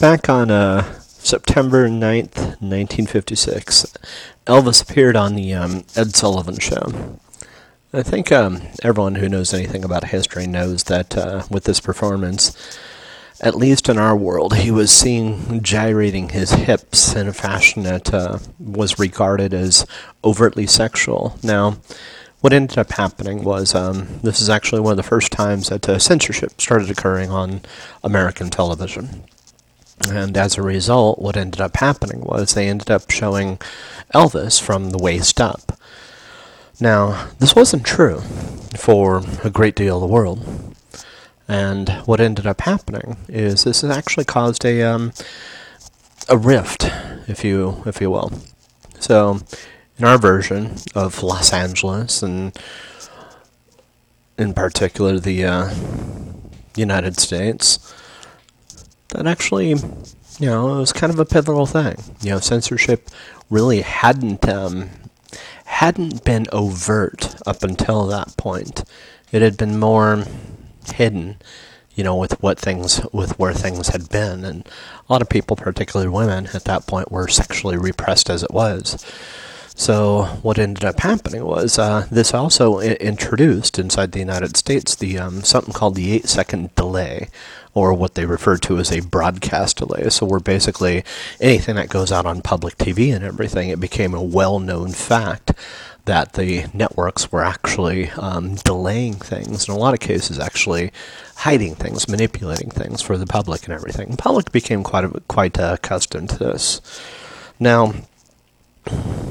[0.00, 3.92] Back on uh, September 9th, 1956,
[4.46, 7.18] Elvis appeared on the um, Ed Sullivan Show.
[7.92, 12.56] I think um, everyone who knows anything about history knows that uh, with this performance,
[13.40, 18.14] at least in our world, he was seen gyrating his hips in a fashion that
[18.14, 19.84] uh, was regarded as
[20.22, 21.36] overtly sexual.
[21.42, 21.78] Now,
[22.40, 25.88] what ended up happening was um, this is actually one of the first times that
[25.88, 27.62] uh, censorship started occurring on
[28.04, 29.24] American television.
[30.06, 33.58] And as a result, what ended up happening was they ended up showing
[34.14, 35.78] Elvis from the waist up.
[36.80, 38.20] Now, this wasn't true
[38.76, 40.74] for a great deal of the world.
[41.48, 45.12] And what ended up happening is this has actually caused a um,
[46.28, 46.90] a rift,
[47.26, 48.30] if you if you will.
[49.00, 49.40] So,
[49.98, 52.56] in our version of Los Angeles, and
[54.36, 55.74] in particular the uh,
[56.76, 57.94] United States,
[59.10, 61.96] that actually, you know, it was kind of a pivotal thing.
[62.20, 63.10] You know, censorship
[63.50, 64.90] really hadn't um,
[65.64, 68.84] hadn't been overt up until that point.
[69.32, 70.24] It had been more
[70.94, 71.36] hidden,
[71.94, 75.56] you know, with what things with where things had been, and a lot of people,
[75.56, 79.04] particularly women, at that point were sexually repressed as it was.
[79.74, 84.96] So what ended up happening was uh, this also I- introduced inside the United States
[84.96, 87.28] the um, something called the eight second delay,
[87.78, 90.08] or what they refer to as a broadcast delay.
[90.10, 91.04] So we're basically
[91.40, 95.52] anything that goes out on public TV and everything, it became a well known fact
[96.04, 100.90] that the networks were actually um, delaying things, in a lot of cases, actually
[101.36, 104.10] hiding things, manipulating things for the public and everything.
[104.10, 106.80] The public became quite quite uh, accustomed to this.
[107.60, 107.92] Now,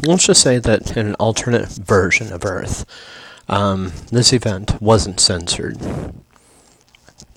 [0.04, 2.86] let's just say that in an alternate version of Earth,
[3.50, 5.78] um, this event wasn't censored.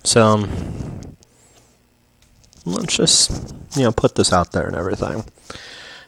[0.02, 1.16] So, um,
[2.64, 5.24] let's just, you know, put this out there and everything.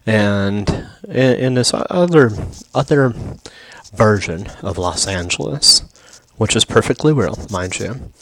[0.06, 2.30] And in, this other
[2.74, 3.14] other
[3.94, 5.80] version of Los Angeles,
[6.36, 8.12] which is perfectly real, mind you,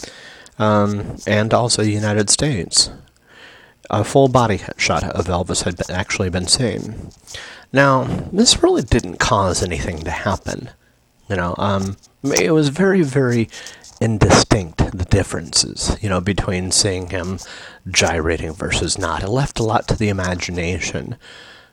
[0.59, 2.91] um, and also the United States,
[3.88, 7.10] a full body shot of Elvis had been, actually been seen.
[7.72, 10.70] Now, this really didn't cause anything to happen.
[11.28, 13.48] You know, um, it was very, very
[14.00, 17.38] indistinct, the differences, you know, between seeing him
[17.88, 19.22] gyrating versus not.
[19.22, 21.16] It left a lot to the imagination,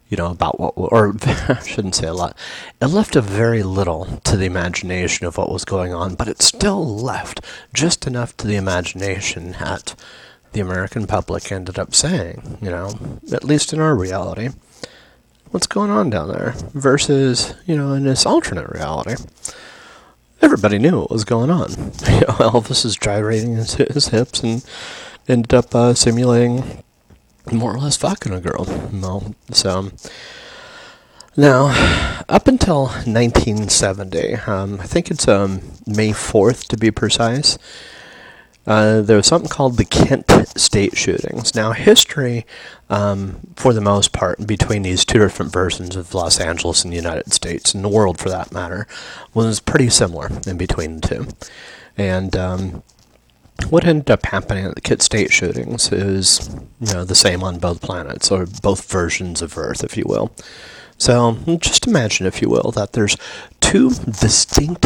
[0.10, 2.38] you know, about what, or I shouldn't say a lot.
[2.82, 6.42] It left a very little to the imagination of what was going on, but it
[6.42, 7.42] still left
[7.74, 9.96] just enough to the imagination that
[10.52, 14.50] the American public ended up saying, you know, at least in our reality
[15.52, 19.16] what's going on down there versus, you know, in this alternate reality.
[20.42, 21.70] Everybody knew what was going on.
[22.08, 24.66] You know, Elvis is gyrating his, his hips and
[25.28, 26.84] ended up uh, simulating
[27.52, 28.66] more or less fucking a girl.
[28.92, 29.92] No, so
[31.40, 31.68] now,
[32.28, 37.60] up until 1970, um, I think it's um, May 4th to be precise.
[38.66, 41.54] Uh, there was something called the Kent State shootings.
[41.54, 42.46] Now, history,
[42.90, 46.98] um, for the most part, between these two different versions of Los Angeles and the
[46.98, 48.88] United States, and the world for that matter,
[49.34, 51.28] was pretty similar in between the two.
[51.98, 52.84] And um,
[53.70, 56.50] what ended up happening at the Kent State shootings is,
[56.80, 60.32] you know, the same on both planets, or both versions of Earth, if you will.
[60.98, 63.18] So, just imagine, if you will, that there's
[63.60, 64.86] two distinct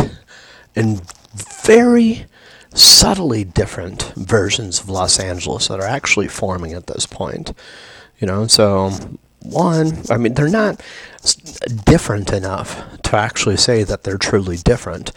[0.75, 1.01] and
[1.33, 2.25] very
[2.73, 7.53] subtly different versions of Los Angeles that are actually forming at this point.
[8.19, 8.91] You know, so
[9.41, 10.81] one, I mean, they're not
[11.85, 15.11] different enough to actually say that they're truly different,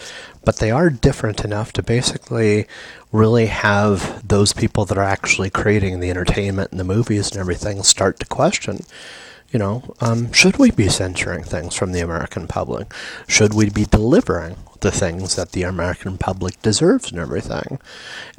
[0.45, 2.67] but they are different enough to basically
[3.13, 7.83] really have those people that are actually creating the entertainment and the movies and everything
[7.83, 8.81] start to question
[9.55, 12.93] you know, um, should we be censoring things from the American public?
[13.29, 17.81] Should we be delivering the things that the American public deserves and everything?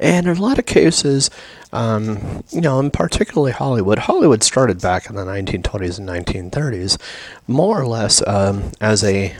[0.00, 1.28] And in a lot of cases,
[1.72, 6.98] um, you know, and particularly Hollywood, Hollywood started back in the 1920s and 1930s,
[7.46, 9.36] more or less um, as a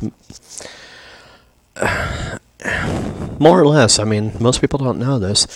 [3.38, 5.46] more or less, I mean, most people don't know this.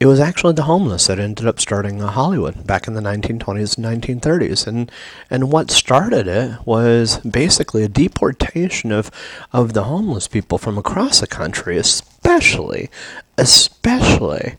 [0.00, 4.02] It was actually the homeless that ended up starting Hollywood back in the 1920s and
[4.02, 4.90] 1930s, and
[5.30, 9.10] and what started it was basically a deportation of
[9.52, 12.90] of the homeless people from across the country, especially
[13.38, 14.54] especially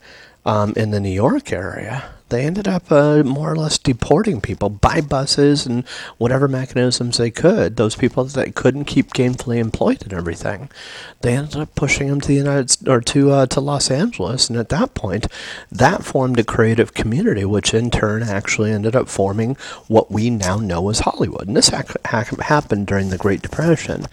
[0.46, 4.70] um, in the New York area, they ended up uh, more or less deporting people
[4.70, 5.86] by buses and
[6.18, 7.76] whatever mechanisms they could.
[7.76, 10.70] Those people that couldn't keep gainfully employed and everything,
[11.22, 14.50] they ended up pushing them to the United or to uh, to Los Angeles.
[14.50, 15.28] And at that point,
[15.72, 19.56] that formed a creative community, which in turn actually ended up forming
[19.88, 21.48] what we now know as Hollywood.
[21.48, 24.08] And this ha- ha- happened during the Great Depression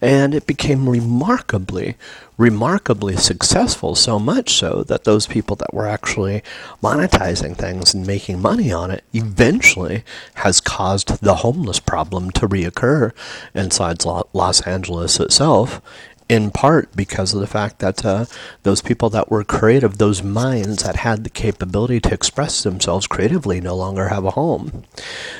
[0.00, 1.96] and it became remarkably,
[2.36, 3.94] remarkably successful.
[3.94, 6.42] So much so that those people that were actually
[6.82, 13.12] monetizing things and making money on it eventually has caused the homeless problem to reoccur
[13.54, 15.80] inside Los Angeles itself
[16.28, 18.26] in part because of the fact that uh,
[18.62, 23.60] those people that were creative, those minds that had the capability to express themselves creatively,
[23.60, 24.84] no longer have a home.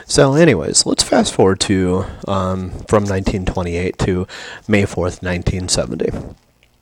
[0.06, 4.26] So, anyways, let's fast forward to um, from 1928 to
[4.66, 6.10] May 4th, 1970.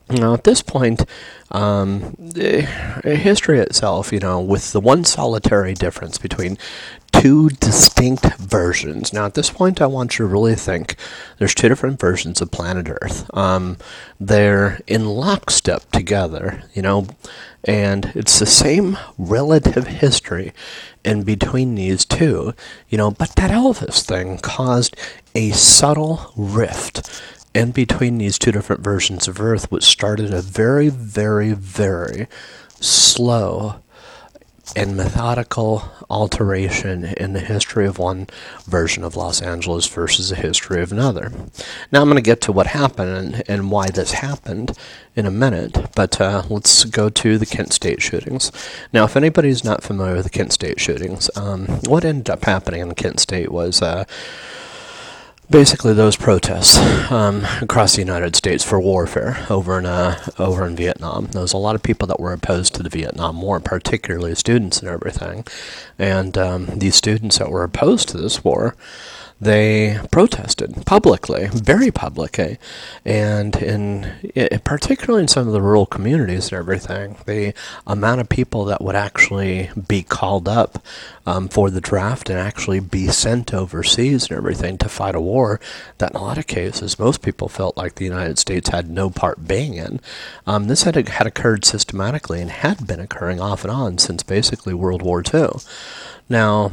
[0.08, 1.04] Now, at this point,
[1.50, 2.14] um,
[3.04, 6.58] history itself, you know, with the one solitary difference between
[7.12, 9.12] two distinct versions.
[9.12, 10.96] Now, at this point, I want you to really think
[11.38, 13.28] there's two different versions of planet Earth.
[13.36, 13.78] Um,
[14.20, 17.08] they're in lockstep together, you know,
[17.64, 20.52] and it's the same relative history
[21.04, 22.54] in between these two,
[22.88, 24.96] you know, but that Elvis thing caused
[25.34, 27.08] a subtle rift
[27.56, 32.28] in between these two different versions of Earth, which started a very, very, very
[32.80, 33.76] slow
[34.74, 38.26] and methodical alteration in the history of one
[38.66, 41.32] version of Los Angeles versus the history of another.
[41.90, 44.76] Now, I'm going to get to what happened and, and why this happened
[45.14, 48.52] in a minute, but uh, let's go to the Kent State shootings.
[48.92, 52.82] Now, if anybody's not familiar with the Kent State shootings, um, what ended up happening
[52.82, 53.80] in Kent State was.
[53.80, 54.04] Uh,
[55.50, 56.78] basically those protests
[57.10, 61.26] um, across the United States for warfare over in uh, over in Vietnam.
[61.26, 64.80] There was a lot of people that were opposed to the Vietnam War, particularly students
[64.80, 65.46] and everything.
[65.98, 68.74] And um, these students that were opposed to this war
[69.38, 72.58] they protested publicly, very publicly,
[73.04, 74.14] and in
[74.64, 77.52] particularly in some of the rural communities and everything, the
[77.86, 80.82] amount of people that would actually be called up
[81.26, 85.60] um, for the draft and actually be sent overseas and everything to fight a war
[85.98, 89.10] that in a lot of cases most people felt like the United States had no
[89.10, 90.00] part being in.
[90.46, 94.72] Um, this had had occurred systematically and had been occurring off and on since basically
[94.72, 95.48] World War II.
[96.28, 96.72] Now,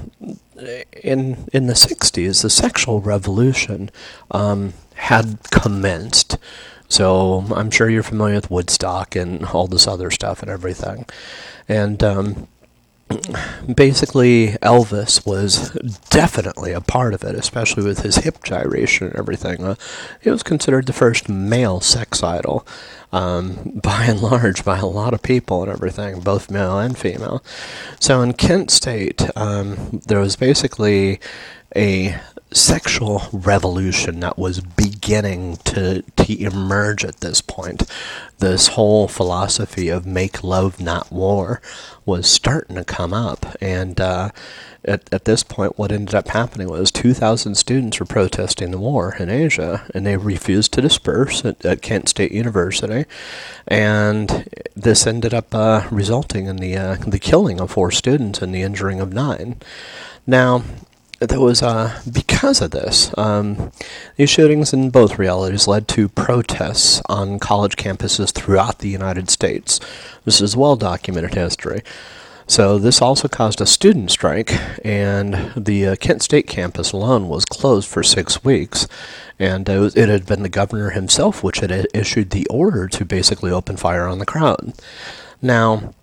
[1.02, 3.90] in in the '60s, the sexual revolution
[4.32, 6.38] um, had commenced.
[6.88, 11.06] So I'm sure you're familiar with Woodstock and all this other stuff and everything.
[11.68, 12.48] And um,
[13.74, 15.72] basically Elvis was
[16.10, 19.64] definitely a part of it, especially with his hip gyration and everything.
[19.64, 19.76] Uh,
[20.22, 22.66] he was considered the first male sex idol,
[23.12, 27.44] um, by and large, by a lot of people and everything, both male and female.
[28.00, 31.20] So in Kent State, um, there was basically
[31.76, 32.20] a
[32.52, 37.84] sexual revolution that was beginning to, to emerge at this point.
[38.40, 41.62] This whole philosophy of make love, not war,
[42.06, 43.46] was starting to come up.
[43.62, 44.30] And uh,
[44.86, 49.16] at, at this point, what ended up happening was 2,000 students were protesting the war
[49.18, 53.06] in Asia, and they refused to disperse at, at Kent State University.
[53.68, 58.54] And this ended up uh, resulting in the, uh, the killing of four students and
[58.54, 59.58] the injuring of nine.
[60.26, 60.64] Now,
[61.26, 63.72] there was uh, because of this, um,
[64.16, 69.80] these shootings in both realities led to protests on college campuses throughout the United States.
[70.26, 71.82] This is well documented history.
[72.46, 74.52] So this also caused a student strike,
[74.84, 78.88] and the uh, Kent State campus alone was closed for six weeks.
[79.40, 83.52] And was, it had been the governor himself which had issued the order to basically
[83.52, 84.74] open fire on the crowd.
[85.42, 85.94] Now,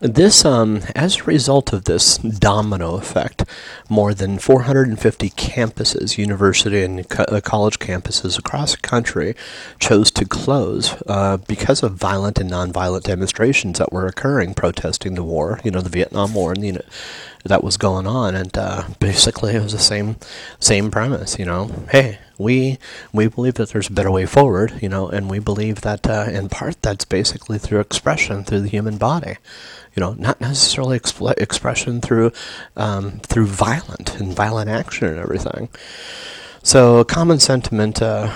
[0.00, 3.44] this, um, as a result of this domino effect,
[3.88, 9.34] more than 450 campuses, university and co- uh, college campuses across the country,
[9.78, 15.22] chose to close uh, because of violent and nonviolent demonstrations that were occurring protesting the
[15.22, 16.82] war, you know, the Vietnam War, and know,
[17.44, 18.34] that was going on.
[18.34, 20.16] And uh, basically, it was the same
[20.58, 22.78] same premise, you know, hey, we
[23.12, 26.26] we believe that there's a better way forward, you know, and we believe that uh,
[26.30, 29.36] in part that's basically through expression through the human body
[29.94, 32.32] you know, not necessarily expl- expression through
[32.76, 35.68] um, through violent and violent action and everything.
[36.64, 38.30] So, a common sentiment uh,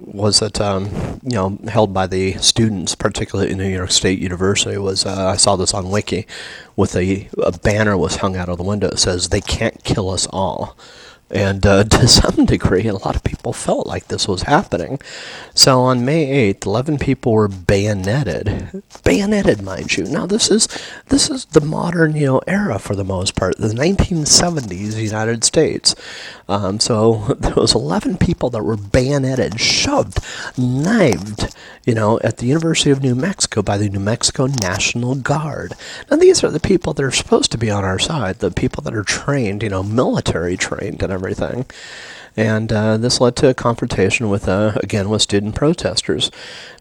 [0.00, 0.86] was that, um,
[1.22, 5.36] you know, held by the students, particularly in New York State University, was uh, I
[5.36, 6.26] saw this on Wiki,
[6.74, 8.88] with a, a banner was hung out of the window.
[8.88, 10.76] It says, "They can't kill us all."
[11.30, 15.00] And uh, to some degree, a lot of people felt like this was happening.
[15.54, 18.82] So on May 8th, 11 people were bayoneted.
[19.04, 20.04] Bayoneted, mind you.
[20.04, 20.68] Now this is
[21.08, 25.94] this is the modern you know era for the most part, the 1970s United States.
[26.48, 30.20] Um, so there was 11 people that were bayoneted, shoved,
[30.56, 31.54] knifed,
[31.84, 35.74] you know, at the University of New Mexico by the New Mexico National Guard.
[36.10, 38.82] Now these are the people that are supposed to be on our side, the people
[38.84, 41.66] that are trained, you know, military trained and everything.
[42.36, 46.30] And uh, this led to a confrontation with, uh, again, with student protesters.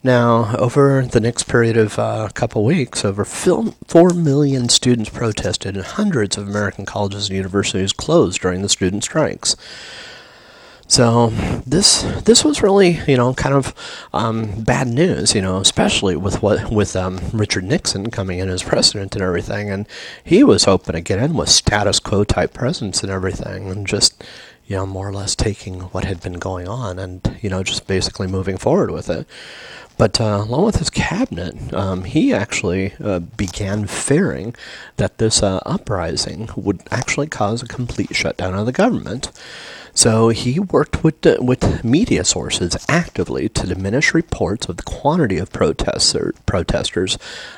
[0.04, 5.76] Now, over the next period of uh, a couple weeks, over 4 million students protested,
[5.76, 9.56] and hundreds of American colleges and universities closed during the student strikes.
[10.90, 11.28] So
[11.66, 13.74] this this was really you know kind of
[14.14, 18.64] um, bad news you know especially with what with um, Richard Nixon coming in as
[18.64, 19.86] president and everything and
[20.24, 24.24] he was hoping to get in with status quo type presence and everything and just
[24.66, 27.86] you know more or less taking what had been going on and you know just
[27.86, 29.28] basically moving forward with it.
[29.98, 34.56] But uh, along with his cabinet, um, he actually uh, began fearing
[34.98, 39.32] that this uh, uprising would actually cause a complete shutdown of the government.
[39.98, 45.40] So he worked with uh, with media sources actively to diminish reports of the quantity
[45.40, 47.18] of protester, protesters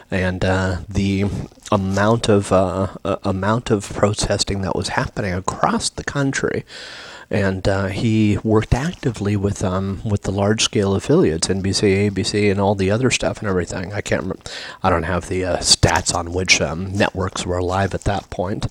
[0.09, 1.25] and uh, the
[1.69, 6.63] amount of uh, amount of protesting that was happening across the country
[7.29, 12.61] and uh, he worked actively with um, with the large scale affiliates, NBC, ABC, and
[12.61, 13.91] all the other stuff and everything.
[13.93, 14.43] I can't, remember,
[14.81, 18.67] I don't have the uh, stats on which um, networks were alive at that point.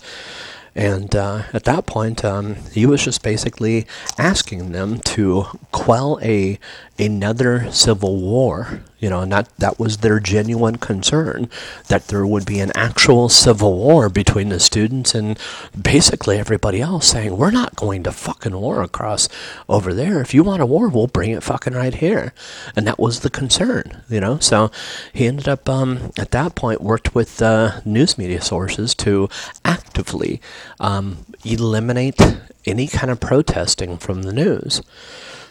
[0.75, 3.87] And uh, at that point, um, he was just basically
[4.19, 6.59] asking them to quell a
[6.99, 8.81] another civil war.
[8.99, 11.49] You know, and that, that was their genuine concern
[11.87, 15.39] that there would be an actual civil war between the students and
[15.81, 19.29] basically everybody else saying, We're not going to fucking war across
[19.69, 20.21] over there.
[20.21, 22.33] If you want a war, we'll bring it fucking right here.
[22.75, 24.41] And that was the concern, you know.
[24.41, 24.73] So
[25.13, 29.29] he ended up, um, at that point, worked with uh, news media sources to
[29.65, 30.41] actively
[30.81, 32.21] um, eliminate
[32.67, 34.83] any kind of protesting from the news.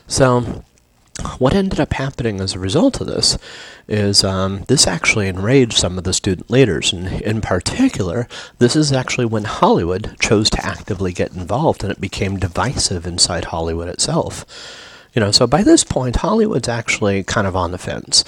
[0.07, 0.63] So
[1.39, 3.37] what ended up happening as a result of this
[3.87, 6.93] is um, this actually enraged some of the student leaders.
[6.93, 8.27] And in particular,
[8.59, 13.45] this is actually when Hollywood chose to actively get involved and it became divisive inside
[13.45, 14.45] Hollywood itself.
[15.13, 18.23] You know, so by this point, Hollywood's actually kind of on the fence.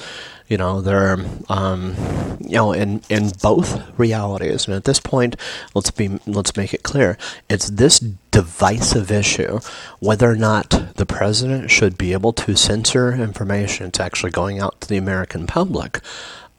[0.50, 1.96] You know, they're, um,
[2.41, 4.65] you know, in, in both realities.
[4.68, 5.36] And at this point,
[5.75, 7.18] let's be let's make it clear:
[7.50, 9.60] it's this divisive issue
[10.00, 14.82] whether or not the president should be able to censor information that's actually going out
[14.82, 16.01] to the American public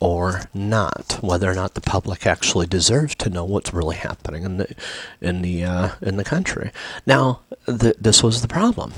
[0.01, 4.57] or not, whether or not the public actually deserves to know what's really happening in
[4.57, 4.75] the
[5.21, 6.71] in the uh, in the country.
[7.07, 8.93] Now, th- this was the problem.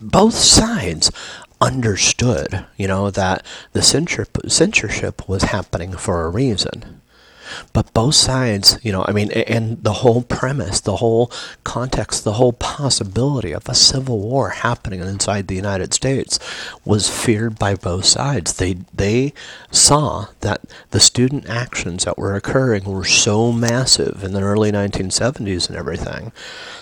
[0.00, 1.10] Both sides
[1.62, 7.00] understood, you know, that the censorship was happening for a reason.
[7.72, 11.30] But both sides, you know, I mean, and the whole premise, the whole
[11.64, 16.38] context, the whole possibility of a civil war happening inside the United States
[16.84, 18.54] was feared by both sides.
[18.54, 19.34] They they
[19.70, 25.68] saw that the student actions that were occurring were so massive in the early 1970s
[25.68, 26.32] and everything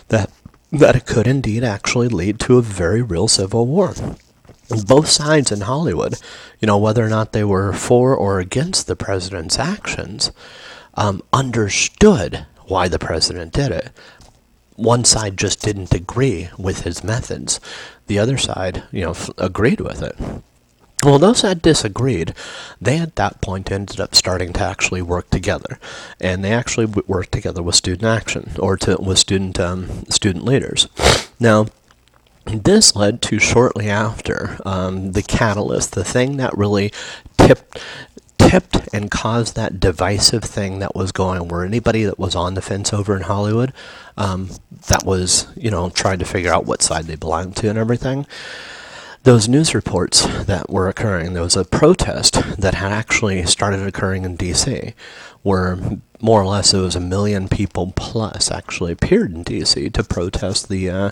[0.08, 0.30] that
[0.70, 3.92] that it could indeed actually lead to a very real civil war
[4.70, 6.14] both sides in Hollywood,
[6.60, 10.32] you know, whether or not they were for or against the president's actions,
[10.94, 13.90] um, understood why the president did it.
[14.76, 17.60] One side just didn't agree with his methods.
[18.06, 20.16] The other side, you know, f- agreed with it.
[21.02, 22.34] Well, those that disagreed,
[22.80, 25.78] they at that point ended up starting to actually work together,
[26.20, 30.88] and they actually worked together with student action or to, with student um, student leaders.
[31.38, 31.66] Now,
[32.58, 36.92] this led to shortly after um, the catalyst, the thing that really
[37.38, 37.78] tipped
[38.38, 42.62] tipped and caused that divisive thing that was going where anybody that was on the
[42.62, 43.72] fence over in Hollywood
[44.16, 44.48] um,
[44.88, 48.26] that was you know trying to figure out what side they belonged to and everything.
[49.22, 54.24] Those news reports that were occurring there was a protest that had actually started occurring
[54.24, 54.94] in DC
[55.42, 55.78] where
[56.20, 59.90] more or less it was a million people plus actually appeared in D.C.
[59.90, 61.10] to protest the uh,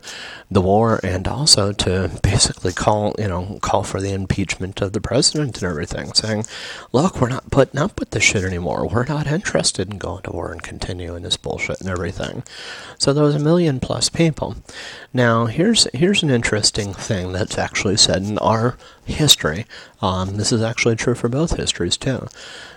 [0.51, 5.01] the war and also to basically call you know call for the impeachment of the
[5.01, 6.45] president and everything, saying,
[6.93, 8.87] "Look, we're not putting up with this shit anymore.
[8.87, 12.43] We're not interested in going to war and continuing this bullshit and everything."
[12.99, 14.57] So there was a million plus people.
[15.13, 19.65] Now here's here's an interesting thing that's actually said in our history
[20.01, 22.29] Um, this is actually true for both histories, too.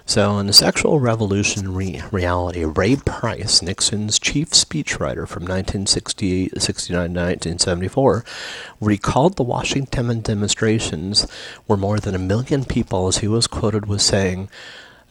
[0.06, 7.20] So, in the sexual revolution re- reality, Ray Price, Nixon's chief speechwriter from 1969 to
[7.20, 8.26] 1974,
[8.80, 11.30] recalled the Washington demonstrations
[11.68, 14.50] where more than a million people, as he was quoted, was saying,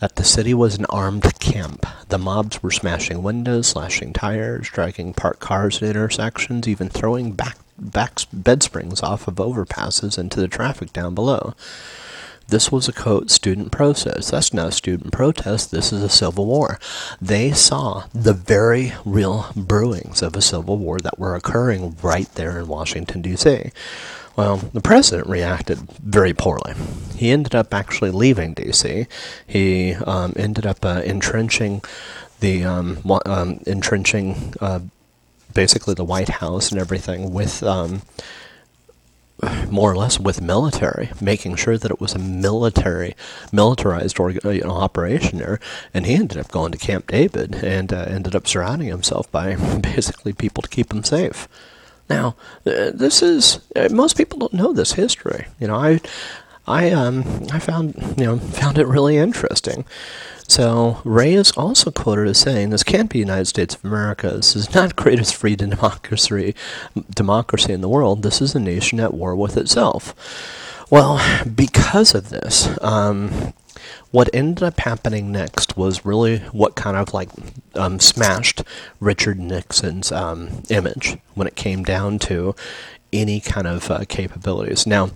[0.01, 1.87] that the city was an armed camp.
[2.09, 7.59] The mobs were smashing windows, slashing tires, dragging parked cars at intersections, even throwing back,
[7.79, 11.55] back bed springs off of overpasses into the traffic down below.
[12.51, 14.33] This was a quote student protest.
[14.33, 15.71] That's not a student protest.
[15.71, 16.81] This is a civil war.
[17.21, 22.59] They saw the very real brewings of a civil war that were occurring right there
[22.59, 23.71] in Washington, D.C.
[24.37, 26.75] Well, the president reacted very poorly.
[27.15, 29.07] He ended up actually leaving D.C.
[29.47, 31.83] He um, ended up uh, entrenching
[32.41, 34.81] the um, um, entrenching uh,
[35.55, 38.03] basically the White House and everything with um,
[39.71, 43.15] more or less with military, making sure that it was a military,
[43.53, 45.61] militarized uh, you know, operation there.
[45.95, 49.57] And he ended up going to Camp David and uh, ended up surrounding himself by
[49.81, 51.49] basically people to keep him safe.
[52.09, 52.35] Now,
[52.67, 55.47] uh, this is uh, most people don't know this history.
[55.61, 56.01] You know, I,
[56.71, 59.85] I, um, I found you know found it really interesting.
[60.49, 64.31] So Ray is also quoted as saying, "This can't be the United States of America.
[64.31, 66.55] This is not greatest free democracy
[67.15, 68.23] democracy in the world.
[68.23, 70.15] This is a nation at war with itself."
[70.91, 71.21] Well,
[71.55, 73.53] because of this, um,
[74.11, 77.31] what ended up happening next was really what kind of like
[77.77, 78.63] um, smashed
[78.99, 82.57] Richard Nixon's um, image when it came down to
[83.13, 84.87] any kind of uh, capabilities.
[84.87, 85.11] Now,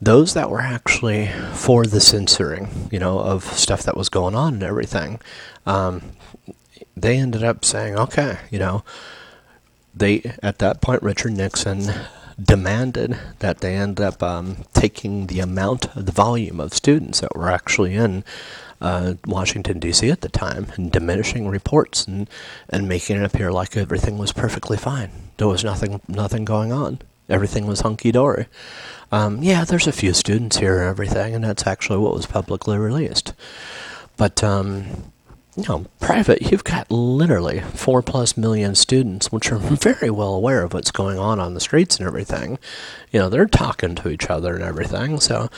[0.00, 4.54] those that were actually for the censoring, you know, of stuff that was going on
[4.54, 5.20] and everything,
[5.66, 6.02] um,
[6.96, 8.82] they ended up saying, okay, you know,
[9.94, 11.92] they at that point Richard Nixon
[12.42, 17.50] demanded that they end up um, taking the amount, the volume of students that were
[17.50, 18.24] actually in
[18.80, 20.08] uh, Washington D.C.
[20.10, 22.30] at the time and diminishing reports and
[22.70, 25.10] and making it appear like everything was perfectly fine.
[25.36, 27.00] There was nothing nothing going on.
[27.30, 28.46] Everything was hunky dory.
[29.12, 32.78] Um, yeah, there's a few students here and everything, and that's actually what was publicly
[32.78, 33.34] released.
[34.16, 35.12] But um,
[35.56, 40.62] you know, private, you've got literally four plus million students, which are very well aware
[40.62, 42.58] of what's going on on the streets and everything.
[43.10, 45.18] You know, they're talking to each other and everything.
[45.20, 45.48] So,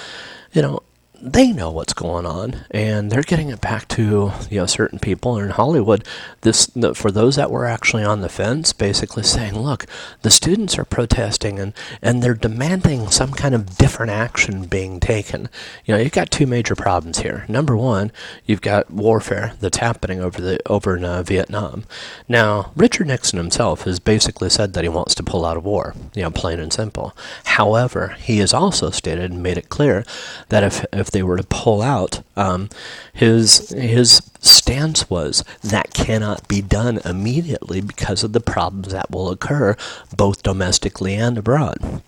[0.52, 0.82] you know,
[1.22, 5.38] they know what's going on, and they're getting it back to you know certain people
[5.38, 6.04] in Hollywood.
[6.40, 9.86] This for those that were actually on the fence, basically saying, "Look,
[10.22, 15.48] the students are protesting, and and they're demanding some kind of different action being taken."
[15.84, 17.44] You know, you've got two major problems here.
[17.48, 18.10] Number one,
[18.44, 21.84] you've got warfare that's happening over the over in uh, Vietnam.
[22.28, 25.94] Now, Richard Nixon himself has basically said that he wants to pull out of war.
[26.14, 27.16] You know, plain and simple.
[27.44, 30.04] However, he has also stated and made it clear
[30.48, 32.68] that if if they were to pull out, um,
[33.12, 39.30] his his stance was that cannot be done immediately because of the problems that will
[39.30, 39.76] occur
[40.16, 42.02] both domestically and abroad.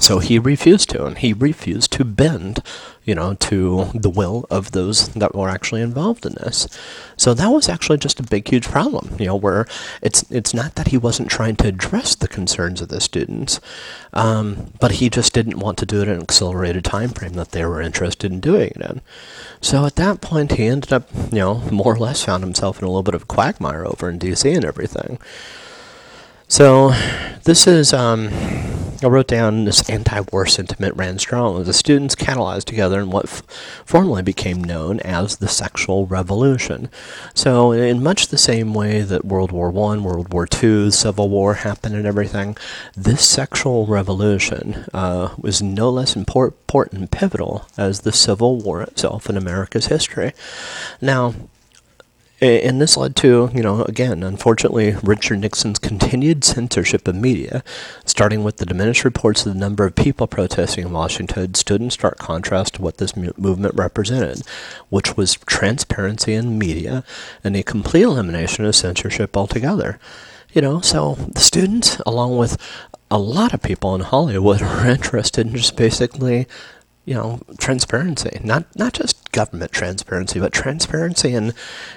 [0.00, 2.62] So he refused to, and he refused to bend,
[3.06, 6.68] you know, to the will of those that were actually involved in this.
[7.16, 9.64] So that was actually just a big, huge problem, you know, where
[10.02, 13.60] it's it's not that he wasn't trying to address the concerns of the students,
[14.12, 17.52] um, but he just didn't want to do it in an accelerated time frame that
[17.52, 19.00] they were interested in doing it in.
[19.60, 22.84] So at that point, he ended up, you know, more or less found himself in
[22.84, 24.52] a little bit of quagmire over in D.C.
[24.52, 25.18] and everything.
[26.48, 26.90] So
[27.44, 28.30] this is, um,
[29.02, 31.62] I wrote down this anti-war sentiment ran strong.
[31.62, 33.42] The students catalyzed together in what f-
[34.24, 36.88] became known as the sexual revolution.
[37.34, 41.54] So in much the same way that World War One, World War Two, Civil War
[41.54, 42.56] happened and everything,
[42.96, 49.28] this sexual revolution uh, was no less important and pivotal as the Civil War itself
[49.28, 50.32] in America's history.
[51.00, 51.34] Now,
[52.40, 57.64] and this led to, you know, again, unfortunately, Richard Nixon's continued censorship of media,
[58.04, 61.90] starting with the diminished reports of the number of people protesting in Washington, stood in
[61.90, 64.42] stark contrast to what this movement represented,
[64.90, 67.04] which was transparency in media
[67.42, 69.98] and a complete elimination of censorship altogether.
[70.52, 72.58] You know, so the students, along with
[73.10, 76.46] a lot of people in Hollywood, were interested in just basically
[77.06, 78.38] you know transparency.
[78.44, 81.54] Not not just government transparency but transparency in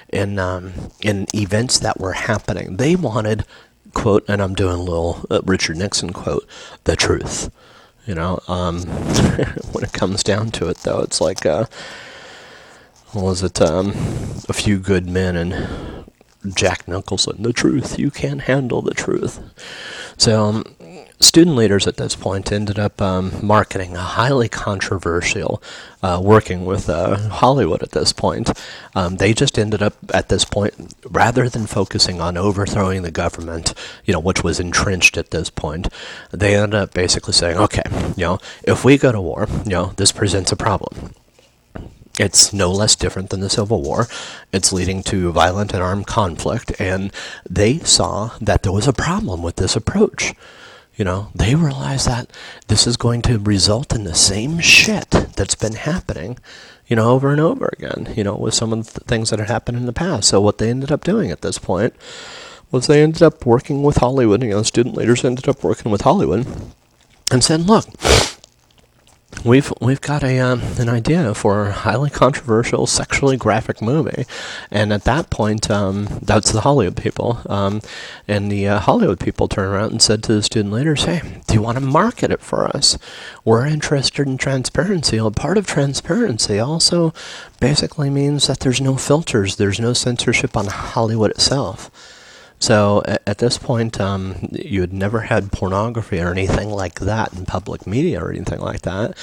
[0.08, 2.78] in um, in events that were happening.
[2.78, 3.44] They wanted
[3.92, 6.48] quote and I'm doing a little uh, Richard Nixon quote
[6.84, 7.50] the truth.
[8.06, 8.82] You know um,
[9.72, 11.66] when it comes down to it though it's like uh,
[13.12, 13.90] was it um,
[14.48, 16.06] a few good men and
[16.54, 17.98] Jack Nicholson the truth.
[17.98, 19.40] You can't handle the truth.
[20.16, 20.64] So um,
[21.20, 25.62] student leaders at this point ended up um, marketing a highly controversial,
[26.02, 28.50] uh, working with uh, Hollywood at this point.
[28.94, 33.74] Um, they just ended up at this point, rather than focusing on overthrowing the government,
[34.04, 35.88] you know, which was entrenched at this point,
[36.30, 37.82] they ended up basically saying, okay,
[38.16, 41.12] you know, if we go to war, you know, this presents a problem.
[42.18, 44.06] It's no less different than the Civil War.
[44.52, 47.12] It's leading to violent and armed conflict, and
[47.48, 50.34] they saw that there was a problem with this approach.
[51.00, 52.30] You know, they realize that
[52.68, 56.38] this is going to result in the same shit that's been happening,
[56.88, 59.48] you know, over and over again, you know, with some of the things that had
[59.48, 60.28] happened in the past.
[60.28, 61.94] So what they ended up doing at this point
[62.70, 66.02] was they ended up working with Hollywood, you know, student leaders ended up working with
[66.02, 66.46] Hollywood
[67.30, 67.86] and said, look,
[69.44, 74.24] we've we've got a um, an idea for a highly controversial, sexually graphic movie,
[74.70, 77.80] and at that point, um, that's the Hollywood people, um,
[78.28, 81.54] and the uh, Hollywood people turned around and said to the student leaders, "Hey, do
[81.54, 82.98] you want to market it for us?
[83.44, 85.16] We're interested in transparency.
[85.16, 87.12] A part of transparency also
[87.60, 91.90] basically means that there's no filters, there's no censorship on Hollywood itself."
[92.60, 97.46] So at, this point, um, you had never had pornography or anything like that in
[97.46, 99.16] public media or anything like that,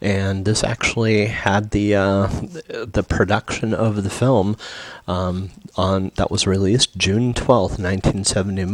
[0.00, 4.56] and this actually had the uh, the production of the film
[5.06, 8.64] um, on that was released June twelfth, nineteen seventy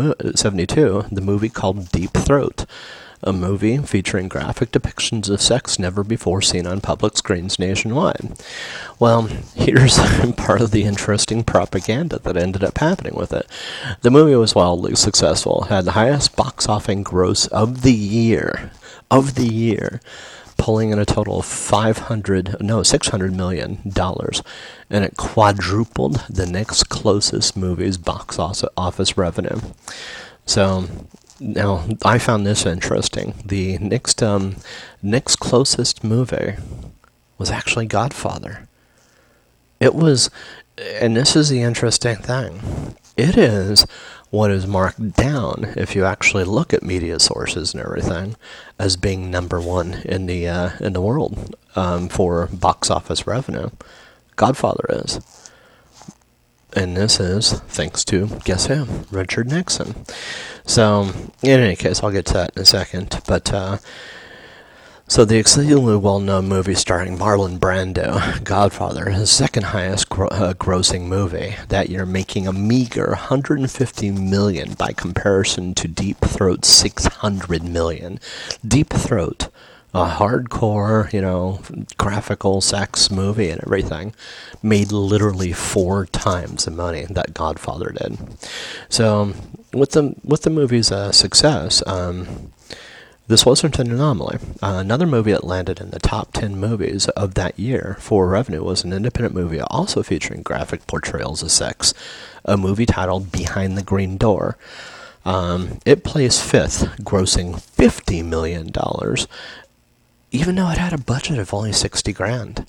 [0.67, 1.05] two.
[1.13, 2.65] The movie called Deep Throat
[3.27, 8.39] a movie featuring graphic depictions of sex never before seen on public screens nationwide.
[8.99, 9.23] Well,
[9.55, 9.99] here's
[10.37, 13.47] part of the interesting propaganda that ended up happening with it.
[14.03, 18.71] The movie was wildly successful, had the highest box office gross of the year.
[19.11, 20.01] Of the year
[20.57, 24.43] pulling in a total of 500 no 600 million dollars
[24.89, 29.61] and it quadrupled the next closest movie's box office revenue
[30.47, 30.87] so
[31.41, 33.35] now, I found this interesting.
[33.45, 34.57] The next, um,
[35.03, 36.55] next closest movie
[37.39, 38.69] was actually Godfather.
[39.79, 40.31] It was,
[40.79, 42.97] and this is the interesting thing.
[43.17, 43.87] It is
[44.31, 48.37] what is marked down, if you actually look at media sources and everything,
[48.79, 53.71] as being number one in the uh, in the world um, for box office revenue.
[54.37, 55.21] Godfather is.
[56.77, 58.87] And this is thanks to, guess who?
[59.11, 59.95] Richard Nixon.
[60.67, 61.11] So,
[61.43, 63.23] in any case, I'll get to that in a second.
[63.27, 63.79] But, uh,
[65.09, 71.03] so the exceedingly well-known movie starring Marlon Brando, Godfather, his second highest gro- uh, grossing
[71.05, 78.21] movie that year, making a meager 150 million by comparison to Deep Throat's 600 million.
[78.67, 79.49] Deep Throat
[79.97, 81.61] a hardcore, you know,
[81.97, 84.15] graphical sex movie and everything,
[84.63, 88.19] made literally four times the money that Godfather did.
[88.91, 89.33] So,
[89.73, 92.53] with the with the movie's uh, success, um,
[93.27, 94.39] this wasn't an anomaly.
[94.63, 98.63] Uh, another movie that landed in the top 10 movies of that year for revenue
[98.63, 101.95] was an independent movie also featuring graphic portrayals of sex,
[102.45, 104.59] a movie titled Behind the Green Door.
[105.25, 108.71] Um, it placed fifth, grossing $50 million,
[110.37, 112.67] even though it had a budget of only 60 grand.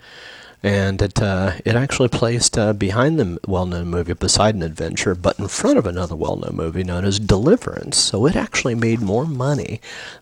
[0.64, 5.48] And it uh, it actually placed uh, behind the well-known movie Poseidon Adventure, but in
[5.48, 7.98] front of another well-known movie known as Deliverance.
[7.98, 9.80] So it actually made more money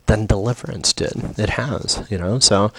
[0.08, 1.40] than Deliverance did.
[1.40, 2.40] It has, you know.
[2.40, 2.74] So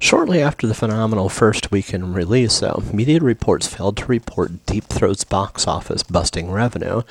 [0.00, 5.24] shortly after the phenomenal first weekend release, though, media reports failed to report Deep Throat's
[5.24, 7.02] box office busting revenue,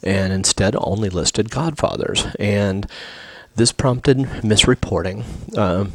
[0.00, 2.86] and instead only listed Godfathers and
[3.56, 5.24] this prompted misreporting,
[5.56, 5.86] uh,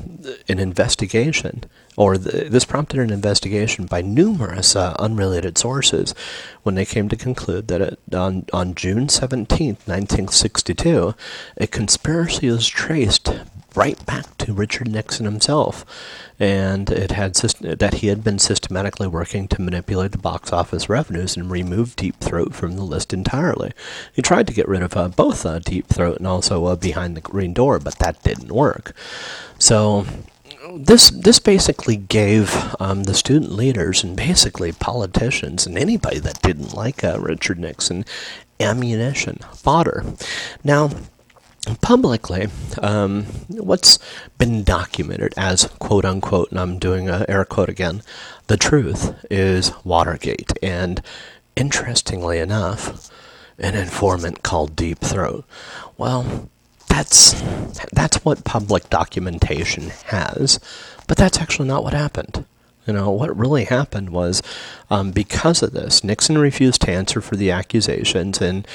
[0.47, 1.63] an investigation,
[1.97, 6.13] or the, this prompted an investigation by numerous uh, unrelated sources
[6.63, 11.15] when they came to conclude that it, on, on June 17, 1962,
[11.57, 13.29] a conspiracy was traced
[13.75, 15.85] right back to Richard Nixon himself,
[16.39, 21.35] and it had that he had been systematically working to manipulate the box office revenues
[21.35, 23.71] and remove Deep Throat from the list entirely.
[24.13, 27.15] He tried to get rid of uh, both uh, Deep Throat and also uh, Behind
[27.15, 28.93] the Green Door, but that didn't work.
[29.57, 30.05] So
[30.73, 36.73] this this basically gave um, the student leaders and basically politicians and anybody that didn't
[36.73, 38.05] like uh, Richard Nixon
[38.59, 40.03] ammunition, fodder.
[40.63, 40.89] Now,
[41.81, 42.47] publicly,
[42.81, 43.99] um, what's
[44.37, 48.01] been documented as quote unquote, and I'm doing a air quote again,
[48.47, 50.53] the truth is Watergate.
[50.61, 51.01] And
[51.55, 53.11] interestingly enough,
[53.57, 55.45] an informant called Deep Throat.
[55.97, 56.49] Well,
[56.89, 57.33] that's
[57.91, 60.59] that's what public documentation has,
[61.07, 62.45] but that's actually not what happened.
[62.87, 64.43] You know, what really happened was
[64.91, 68.67] um, because of this, Nixon refused to answer for the accusations and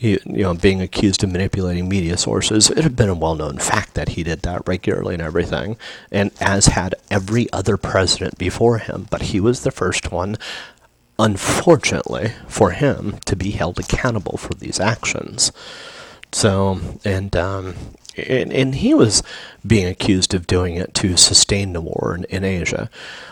[0.00, 2.70] you know, being accused of manipulating media sources.
[2.70, 5.76] It had been a well-known fact that he did that regularly and everything,
[6.10, 9.06] and as had every other president before him.
[9.10, 10.38] But he was the first one,
[11.18, 15.52] unfortunately for him, to be held accountable for these actions.
[16.32, 17.74] So, and um,
[18.16, 19.22] and, and, he was
[19.66, 22.90] being accused of doing it to sustain the war in, in, Asia.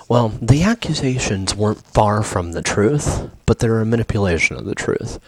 [0.08, 4.74] Well, the accusations weren't far from the truth, but they were a manipulation of the
[4.74, 5.20] truth.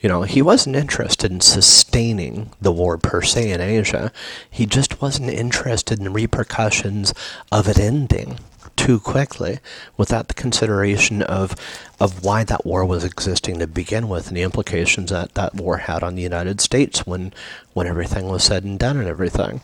[0.00, 4.12] You know, he wasn't interested in sustaining the war per se in Asia.
[4.50, 7.12] He just wasn't interested in the repercussions
[7.52, 8.38] of it ending
[8.76, 9.58] too quickly
[9.98, 11.54] without the consideration of
[12.00, 15.76] of why that war was existing to begin with and the implications that that war
[15.76, 17.30] had on the United States when
[17.74, 19.60] when everything was said and done and everything.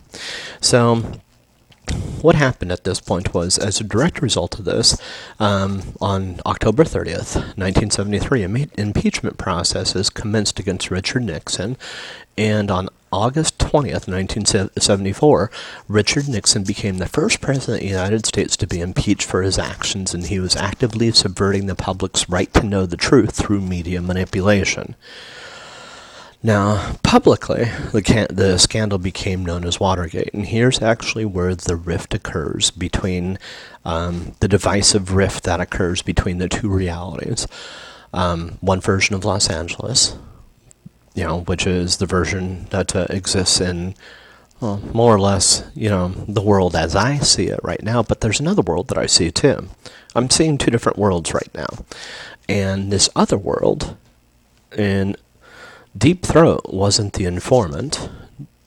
[0.61, 1.19] So
[2.21, 4.99] what happened at this point was, as a direct result of this,
[5.39, 11.77] um, on October 30th, 1973, Im- impeachment processes commenced against Richard Nixon,
[12.37, 15.49] and on August 20th, 1974,
[15.87, 19.57] Richard Nixon became the first president of the United States to be impeached for his
[19.57, 24.01] actions, and he was actively subverting the public's right to know the truth through media
[24.01, 24.95] manipulation.
[26.43, 32.13] Now, publicly, the, the scandal became known as Watergate, and here's actually where the rift
[32.13, 33.39] occurs between
[33.83, 37.47] um, the divisive rift that occurs between the two realities.
[38.13, 40.15] Um, one version of Los Angeles,
[41.15, 43.95] you know, which is the version that uh, exists in
[44.59, 48.21] well, more or less, you know, the world as I see it right now, but
[48.21, 49.69] there's another world that I see too.
[50.15, 51.67] I'm seeing two different worlds right now.
[52.49, 53.95] And this other world
[54.75, 55.15] in
[55.97, 58.09] Deep Throat wasn't the informant.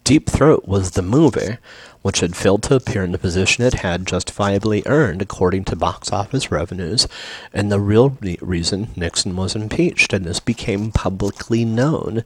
[0.04, 1.58] Deep Throat was the movie,
[2.02, 6.10] which had failed to appear in the position it had justifiably earned according to box
[6.12, 7.06] office revenues,
[7.52, 10.12] and the real re- reason Nixon was impeached.
[10.12, 12.24] And this became publicly known,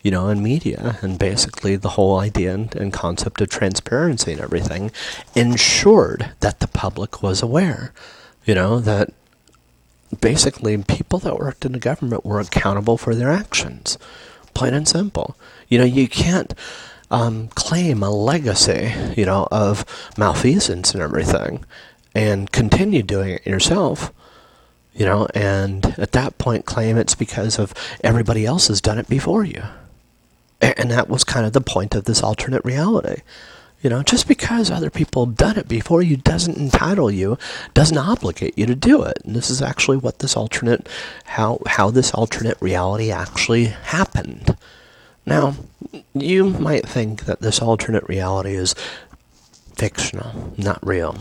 [0.00, 0.98] you know, in media.
[1.02, 4.90] And basically, the whole idea and, and concept of transparency and everything
[5.34, 7.92] ensured that the public was aware,
[8.46, 9.12] you know, that
[10.20, 13.98] basically people that worked in the government were accountable for their actions
[14.56, 15.36] plain and simple.
[15.68, 16.54] You know, you can't
[17.10, 19.84] um, claim a legacy, you know, of
[20.16, 21.64] malfeasance and everything,
[22.14, 24.12] and continue doing it yourself.
[24.94, 29.08] You know, and at that point claim it's because of everybody else has done it
[29.08, 29.62] before you.
[30.62, 33.20] And that was kind of the point of this alternate reality.
[33.86, 37.38] You know, just because other people have done it before you doesn't entitle you,
[37.72, 39.18] doesn't obligate you to do it.
[39.24, 40.88] And this is actually what this alternate,
[41.24, 44.56] how, how this alternate reality actually happened.
[45.24, 45.54] Now,
[46.14, 48.74] you might think that this alternate reality is
[49.76, 51.12] fictional, not real.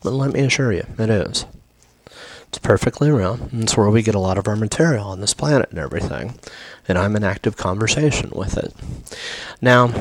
[0.00, 1.44] But let me assure you, it is.
[2.46, 3.34] It's perfectly real.
[3.50, 6.38] And it's where we get a lot of our material on this planet and everything.
[6.86, 8.72] And I'm in active conversation with it.
[9.60, 9.92] Now,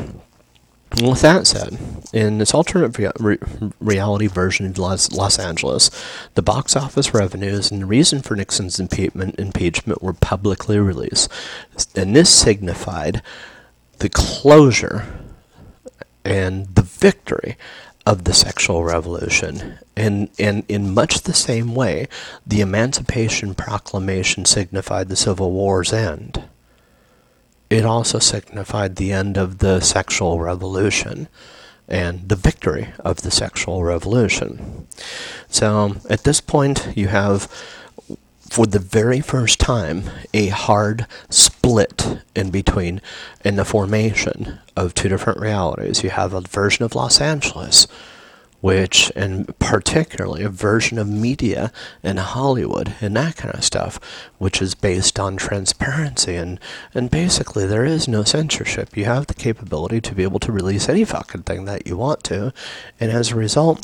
[0.97, 1.77] with that said,
[2.11, 3.37] in this alternate re-
[3.79, 5.91] reality version of Los, Los, Angeles,
[6.33, 11.31] the box office revenues and the reason for Nixon's impeachment, impeachment were publicly released.
[11.95, 13.21] And this signified
[13.99, 15.05] the closure
[16.25, 17.55] and the victory
[18.05, 19.77] of the sexual revolution.
[19.95, 22.07] And, and in much the same way,
[22.47, 26.48] the Emancipation Proclamation signified the Civil War's end
[27.69, 31.27] it also signified the end of the sexual revolution
[31.87, 34.87] and the victory of the sexual revolution.
[35.49, 37.43] So at this point, you have,
[38.49, 40.03] for the very first time,
[40.33, 43.01] a hard split in between
[43.43, 46.03] in the formation of two different realities.
[46.03, 47.87] You have a version of Los Angeles
[48.61, 51.71] which, and particularly a version of media
[52.03, 53.99] in Hollywood and that kind of stuff,
[54.37, 56.59] which is based on transparency and,
[56.93, 58.97] and basically there is no censorship.
[58.97, 62.23] You have the capability to be able to release any fucking thing that you want
[62.25, 62.53] to,
[62.99, 63.81] and as a result,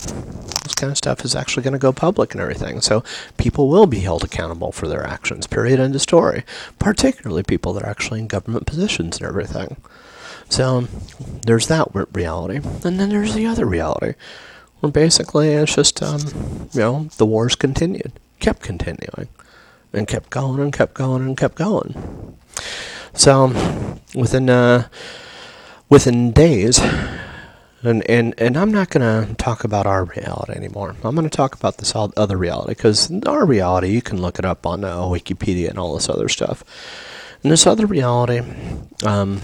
[0.64, 2.82] this kind of stuff is actually going to go public and everything.
[2.82, 3.04] So
[3.38, 5.48] people will be held accountable for their actions.
[5.48, 5.80] Period.
[5.80, 6.44] End of story.
[6.80, 9.78] Particularly people that are actually in government positions and everything.
[10.50, 10.88] So
[11.46, 14.14] there's that reality, and then there's the other reality
[14.82, 16.22] well, basically, it's just, um,
[16.74, 19.30] you know, the wars continued, kept continuing,
[19.94, 22.38] and kept going and kept going and kept going.
[23.14, 23.48] So,
[24.14, 24.88] within uh,
[25.90, 26.80] within days,
[27.82, 30.96] and and and I'm not going to talk about our reality anymore.
[31.04, 34.46] I'm going to talk about this other reality because our reality, you can look it
[34.46, 36.64] up on uh, Wikipedia and all this other stuff.
[37.44, 38.42] And this other reality,
[39.06, 39.42] um,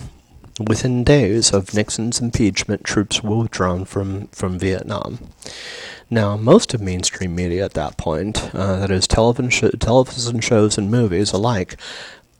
[0.67, 5.19] within days of Nixon's impeachment, troops were withdrawn from, from Vietnam.
[6.09, 10.77] Now, most of mainstream media at that point, uh, that is, television, sh- television shows
[10.77, 11.77] and movies alike,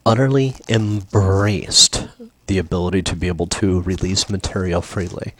[0.06, 2.08] utterly embraced
[2.48, 5.34] the ability to be able to release material freely.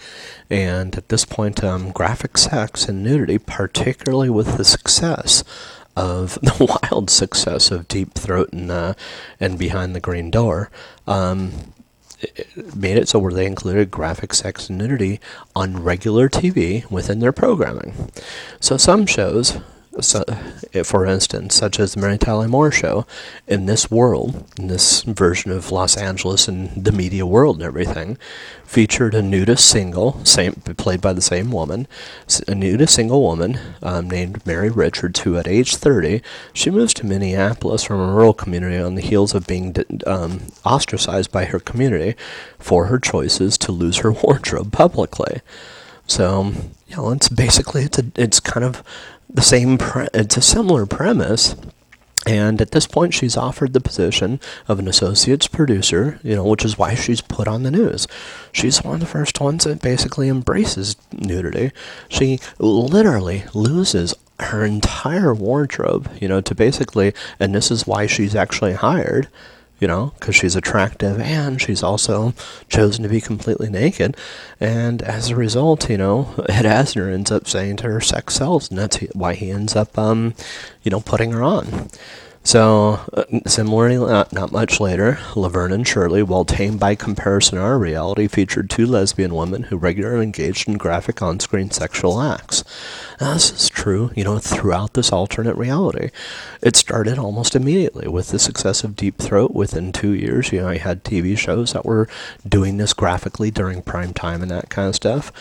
[0.50, 5.44] And at this point, um, graphic sex and nudity, particularly with the success
[5.96, 8.94] of the wild success of Deep Throat and uh,
[9.40, 10.72] and Behind the Green Door,
[11.08, 11.71] um,
[12.76, 15.20] made it so where they included graphic sex and nudity
[15.56, 18.12] on regular TV within their programming.
[18.60, 19.58] So some shows
[20.00, 20.24] so,
[20.86, 23.06] for instance, such as the Mary Tyler Moore Show,
[23.46, 28.18] in this world, in this version of Los Angeles and the media world and everything,
[28.64, 31.88] featured a nudist single, same played by the same woman,
[32.48, 36.22] a nudist single woman um, named Mary Richards, who at age 30,
[36.54, 39.76] she moves to Minneapolis from a rural community on the heels of being
[40.08, 42.16] um, ostracized by her community
[42.58, 45.42] for her choices to lose her wardrobe publicly.
[46.08, 46.52] So,
[46.88, 48.84] you know, it's basically it's a, it's kind of
[49.34, 49.78] the same.
[49.78, 51.56] Pre- it's a similar premise.
[52.28, 56.64] And at this point, she's offered the position of an associate's producer, you know, which
[56.64, 58.08] is why she's put on the news.
[58.52, 61.72] She's one of the first ones that basically embraces nudity.
[62.10, 68.36] She literally loses her entire wardrobe, you know, to basically, and this is why she's
[68.36, 69.28] actually hired
[69.82, 72.34] you know, because she's attractive and she's also
[72.70, 74.16] chosen to be completely naked.
[74.60, 78.70] And as a result, you know, Ed Asner ends up saying to her, sex sells,
[78.70, 80.36] and that's why he ends up, um,
[80.84, 81.90] you know, putting her on.
[82.44, 87.78] So, uh, similarly, not, not, much later, Laverne and Shirley, while tame by comparison our
[87.78, 92.64] reality, featured two lesbian women who regularly engaged in graphic on screen sexual acts.
[93.20, 96.10] Now, this is true, you know, throughout this alternate reality.
[96.64, 99.54] It started almost immediately with the success of Deep Throat.
[99.54, 102.10] Within two years, you know, I had TV shows that were
[102.48, 105.32] doing this graphically during prime time and that kind of stuff.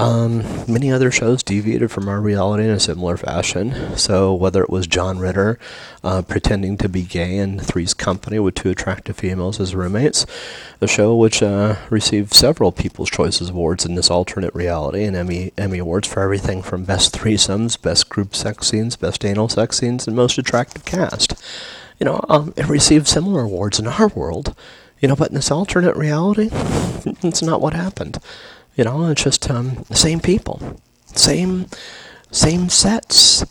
[0.00, 3.98] Um, many other shows deviated from our reality in a similar fashion.
[3.98, 5.58] So, whether it was John Ritter
[6.02, 10.24] uh, pretending to be gay in Three's Company with two attractive females as roommates,
[10.80, 15.52] a show which uh, received several People's Choices Awards in this alternate reality and Emmy,
[15.58, 20.06] Emmy Awards for everything from Best Threesomes, Best Group Sex Scenes, Best Anal Sex Scenes,
[20.06, 21.34] and Most Attractive Cast.
[21.98, 24.56] You know, um, it received similar awards in our world.
[25.00, 26.48] You know, but in this alternate reality,
[27.22, 28.18] it's not what happened.
[28.80, 31.66] You know, it's just um, same people, same
[32.30, 33.44] same sets,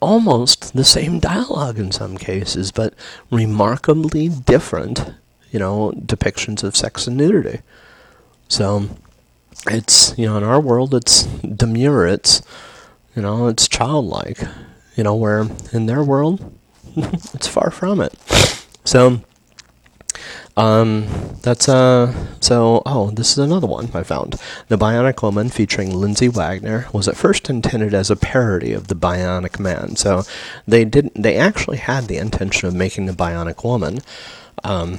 [0.00, 2.92] almost the same dialogue in some cases, but
[3.30, 5.14] remarkably different.
[5.52, 7.60] You know, depictions of sex and nudity.
[8.48, 8.88] So
[9.68, 12.08] it's you know in our world it's demure.
[12.08, 12.42] It's
[13.14, 14.40] you know it's childlike.
[14.96, 16.58] You know where in their world
[16.96, 18.14] it's far from it.
[18.84, 19.20] So
[20.56, 21.06] um,
[21.42, 22.82] that's uh, so.
[22.84, 24.36] Oh, this is another one I found.
[24.68, 28.94] The Bionic Woman, featuring Lindsay Wagner, was at first intended as a parody of the
[28.94, 29.96] Bionic Man.
[29.96, 30.24] So
[30.66, 31.22] they didn't.
[31.22, 34.00] They actually had the intention of making the Bionic Woman.
[34.62, 34.98] Um,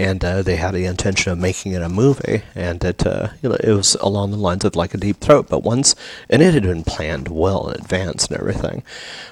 [0.00, 3.50] and uh, they had the intention of making it a movie, and it uh, you
[3.50, 5.48] know, it was along the lines of like a Deep Throat.
[5.48, 5.94] But once,
[6.28, 8.82] and it had been planned well in advance and everything.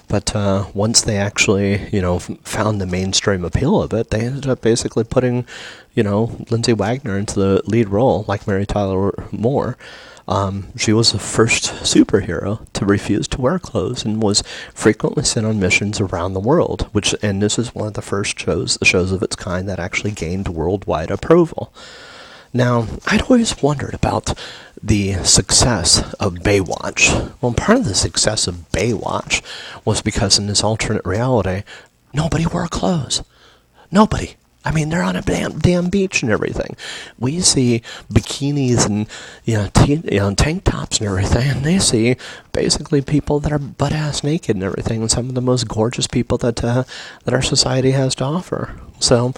[0.08, 4.46] But uh, once they actually you know found the mainstream appeal of it, they ended
[4.46, 5.46] up basically putting
[5.94, 9.76] you know Lindsay Wagner into the lead role, like Mary Tyler Moore.
[10.28, 14.42] Um, she was the first superhero to refuse to wear clothes and was
[14.74, 16.82] frequently sent on missions around the world.
[16.92, 20.10] Which, and this is one of the first shows, shows of its kind that actually
[20.10, 21.72] gained worldwide approval.
[22.52, 24.38] Now, I'd always wondered about
[24.82, 27.32] the success of Baywatch.
[27.40, 29.42] Well, part of the success of Baywatch
[29.84, 31.62] was because in this alternate reality,
[32.12, 33.22] nobody wore clothes.
[33.90, 34.36] Nobody.
[34.68, 36.76] I mean, they're on a damn, damn beach and everything.
[37.18, 37.80] We see
[38.12, 39.08] bikinis and
[39.46, 42.16] you know, t- you know, tank tops and everything, and they see
[42.52, 46.06] basically people that are butt ass naked and everything, and some of the most gorgeous
[46.06, 46.84] people that uh,
[47.24, 48.78] that our society has to offer.
[49.00, 49.32] So,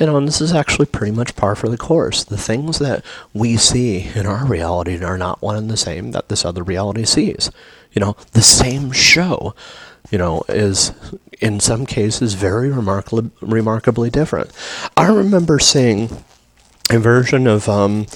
[0.00, 2.24] you know, and this is actually pretty much par for the course.
[2.24, 6.28] The things that we see in our reality are not one and the same that
[6.28, 7.52] this other reality sees.
[7.92, 9.54] You know, the same show
[10.10, 10.92] you know, is
[11.42, 14.50] in some cases very remarkably, remarkably different.
[14.96, 16.24] I remember seeing
[16.88, 18.06] a version of um,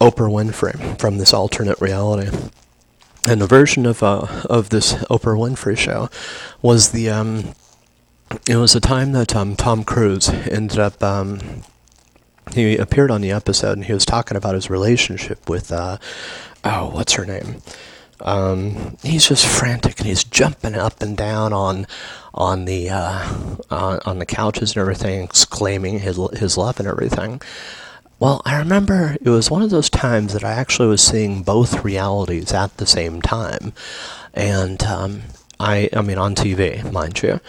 [0.00, 2.30] Oprah Winfrey from this alternate reality.
[3.26, 6.08] And a version of uh, of this Oprah Winfrey show
[6.62, 7.54] was the um,
[8.48, 11.40] it was a time that um, Tom Cruise ended up um,
[12.54, 15.98] he appeared on the episode and he was talking about his relationship with uh,
[16.64, 17.60] oh what's her name
[18.20, 21.86] um, he's just frantic and he's jumping up and down on
[22.34, 23.34] on the uh,
[23.70, 27.40] on, on the couches and everything, exclaiming his his love and everything.
[28.20, 31.84] Well, I remember it was one of those times that I actually was seeing both
[31.84, 33.72] realities at the same time,
[34.34, 35.22] and um,
[35.60, 37.40] I, I mean, on TV, mind you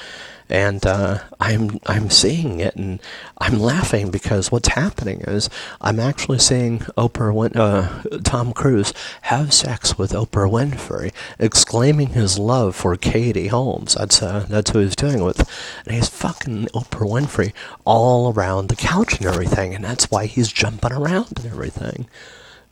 [0.50, 3.00] and uh, I'm I'm seeing it and
[3.38, 8.94] I'm laughing because what's happening is I'm actually seeing Oprah Win- uh, Tom Cruise
[9.24, 13.94] have sex with Oprah Winfrey, exclaiming his love for Katie Holmes.
[13.96, 15.48] That's uh, that's who he's doing with,
[15.86, 17.54] and he's fucking Oprah Winfrey
[17.86, 22.08] all around the couch and everything, and that's why he's jumping around and everything.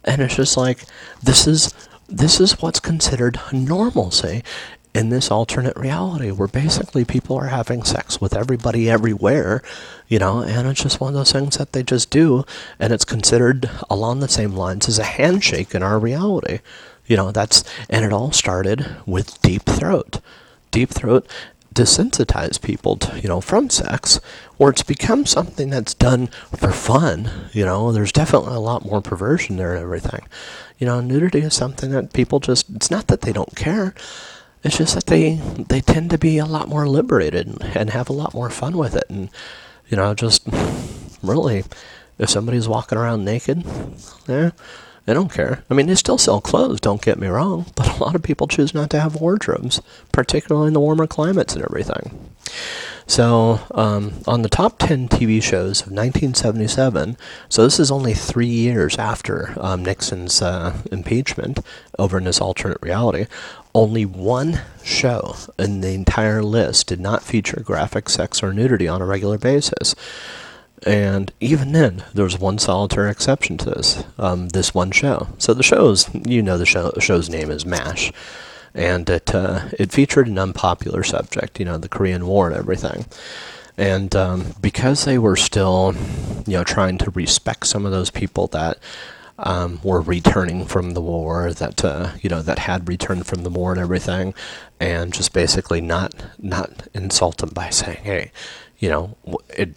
[0.04, 0.86] And it's just like
[1.22, 1.74] this is
[2.10, 4.44] this is what's considered normalcy
[4.98, 9.62] in this alternate reality where basically people are having sex with everybody everywhere,
[10.08, 12.44] you know, and it's just one of those things that they just do,
[12.80, 16.60] and it's considered along the same lines as a handshake in our reality.
[17.06, 20.20] You know, that's, and it all started with Deep Throat.
[20.72, 21.30] Deep Throat
[21.76, 24.20] desensitized people to, you know, from sex,
[24.58, 26.26] where it's become something that's done
[26.56, 27.30] for fun.
[27.54, 30.26] You know, there's definitely a lot more perversion there and everything.
[30.80, 33.94] You know, nudity is something that people just, it's not that they don't care
[34.68, 38.10] it's just that they they tend to be a lot more liberated and, and have
[38.10, 39.30] a lot more fun with it, and
[39.90, 40.48] you know, just
[41.24, 41.64] really,
[42.20, 43.64] if somebody's walking around naked,
[44.28, 44.52] yeah,
[45.06, 45.64] they don't care.
[45.70, 46.82] I mean, they still sell clothes.
[46.82, 50.68] Don't get me wrong, but a lot of people choose not to have wardrobes, particularly
[50.68, 52.34] in the warmer climates and everything.
[53.10, 57.16] So, um, on the top 10 TV shows of 1977,
[57.48, 61.60] so this is only three years after um, Nixon's uh, impeachment
[61.98, 63.26] over in this alternate reality,
[63.74, 69.02] only one show in the entire list did not feature graphic sex or nudity on
[69.02, 69.96] a regular basis.
[70.86, 75.28] And even then, there was one solitary exception to this, um, this one show.
[75.38, 78.12] So the show's, you know, the show, show's name is MASH,
[78.78, 83.06] and it uh, it featured an unpopular subject, you know, the Korean War and everything.
[83.78, 85.94] And um, because they were still,
[86.46, 88.80] you know, trying to respect some of those people that
[89.40, 93.50] um, were returning from the war, that uh, you know that had returned from the
[93.50, 94.34] war and everything,
[94.80, 98.32] and just basically not not insult them by saying, hey,
[98.80, 99.18] you know,
[99.50, 99.76] it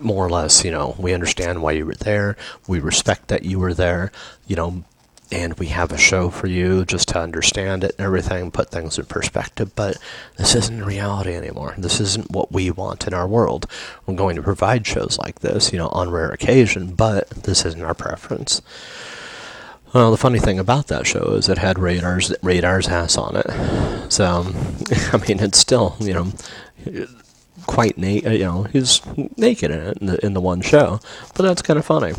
[0.00, 2.36] more or less, you know, we understand why you were there.
[2.66, 4.10] We respect that you were there.
[4.46, 4.84] You know,
[5.30, 8.98] and we have a show for you just to understand it and everything, put things
[8.98, 9.74] in perspective.
[9.74, 9.96] But
[10.36, 11.74] this isn't reality anymore.
[11.78, 13.66] This isn't what we want in our world.
[14.06, 17.82] We're going to provide shows like this, you know, on rare occasion, but this isn't
[17.82, 18.62] our preference.
[19.92, 24.12] Well, the funny thing about that show is it had Radar's Radar's ass on it.
[24.12, 24.52] So,
[25.12, 27.06] I mean, it's still you know
[27.66, 28.28] quite naked.
[28.28, 29.00] Uh, you know, he's
[29.36, 31.00] naked in it in the, in the one show,
[31.34, 32.12] but that's kind of funny.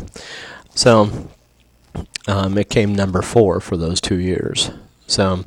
[0.74, 1.28] So
[2.26, 4.70] um, it came number four for those two years.
[5.06, 5.44] So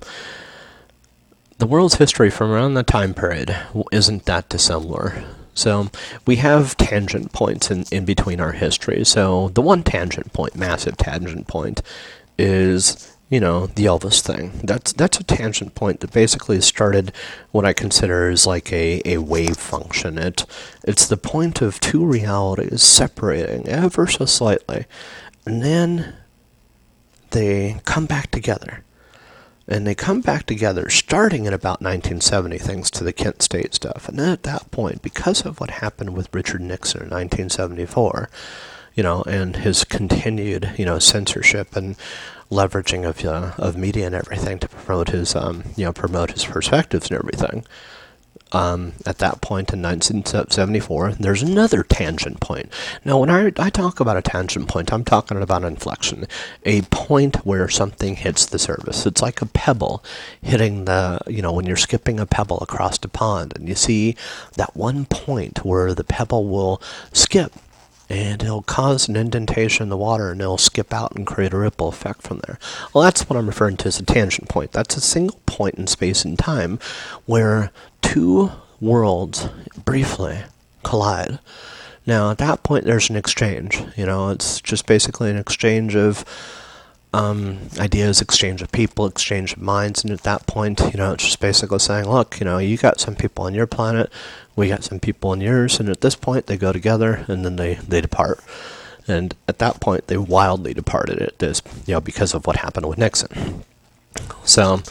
[1.57, 3.55] the world's history from around that time period
[3.91, 5.23] isn't that dissimilar.
[5.53, 5.89] So
[6.25, 9.03] we have tangent points in, in between our history.
[9.03, 11.81] So the one tangent point, massive tangent point,
[12.37, 14.61] is you know the Elvis thing.
[14.63, 17.11] That's that's a tangent point that basically started
[17.51, 20.17] what I consider is like a, a wave function.
[20.17, 20.45] It
[20.85, 24.85] it's the point of two realities separating ever so slightly,
[25.45, 26.15] and then
[27.31, 28.83] they come back together.
[29.67, 34.09] And they come back together starting in about 1970, thanks to the Kent State stuff.
[34.09, 38.29] And at that point, because of what happened with Richard Nixon in 1974,
[38.95, 41.95] you know, and his continued, you know, censorship and
[42.49, 46.45] leveraging of uh, of media and everything to promote his, um, you know, promote his
[46.45, 47.63] perspectives and everything,
[48.51, 52.71] um, at that point in 1974, there's another tangent point.
[53.05, 56.27] Now, when I, I talk about a tangent point, I'm talking about inflection,
[56.65, 59.05] a point where something hits the surface.
[59.05, 60.03] It's like a pebble
[60.41, 64.15] hitting the, you know, when you're skipping a pebble across a pond, and you see
[64.55, 66.81] that one point where the pebble will
[67.13, 67.53] skip
[68.09, 71.57] and it'll cause an indentation in the water and it'll skip out and create a
[71.57, 72.57] ripple effect from there.
[72.93, 74.71] Well, that's what I'm referring to as a tangent point.
[74.71, 76.79] That's a single point in space and time
[77.25, 78.51] where two
[78.81, 79.47] worlds
[79.85, 80.39] briefly
[80.83, 81.39] collide.
[82.05, 83.83] Now, at that point, there's an exchange.
[83.95, 86.25] You know, it's just basically an exchange of
[87.13, 91.25] um, ideas, exchange of people, exchange of minds, and at that point, you know, it's
[91.25, 94.11] just basically saying, look, you know, you got some people on your planet,
[94.55, 97.55] we got some people on yours, and at this point, they go together, and then
[97.55, 98.39] they they depart.
[99.07, 102.87] And at that point, they wildly departed it, this, you know, because of what happened
[102.87, 103.63] with Nixon.
[104.43, 104.81] So,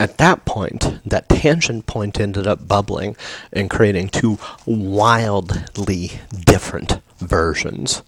[0.00, 3.16] at that point, that tangent point ended up bubbling
[3.52, 6.12] and creating two wildly
[6.44, 8.02] different versions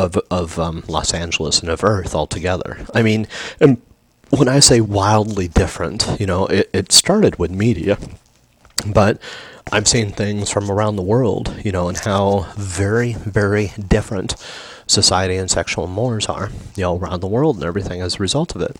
[0.00, 2.78] of of um, Los Angeles and of Earth altogether.
[2.94, 3.26] I mean,
[3.60, 3.80] and
[4.30, 7.98] when I say wildly different, you know, it, it started with media,
[8.86, 9.20] but
[9.72, 14.34] I've seen things from around the world, you know, and how very, very different
[14.86, 18.54] society and sexual mores are, you know, around the world and everything as a result
[18.56, 18.76] of it.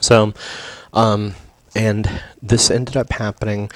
[0.00, 0.32] So,
[0.92, 1.34] um,
[1.74, 3.70] and this ended up happening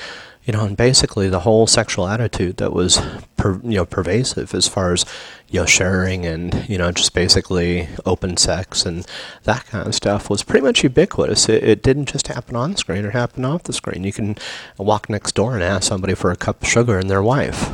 [0.46, 3.02] you know, and basically the whole sexual attitude that was,
[3.36, 5.04] per, you know, pervasive as far as,
[5.48, 9.04] you know, sharing and, you know, just basically open sex and
[9.42, 11.48] that kind of stuff was pretty much ubiquitous.
[11.48, 14.04] It, it didn't just happen on screen, it happened off the screen.
[14.04, 14.36] You can
[14.78, 17.68] walk next door and ask somebody for a cup of sugar and their wife,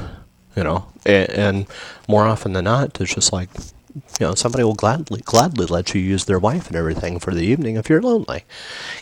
[0.57, 1.66] you know, and, and
[2.09, 3.51] more often than not, it's just like,
[3.95, 7.43] you know, somebody will gladly gladly let you use their wife and everything for the
[7.43, 8.45] evening if you're lonely.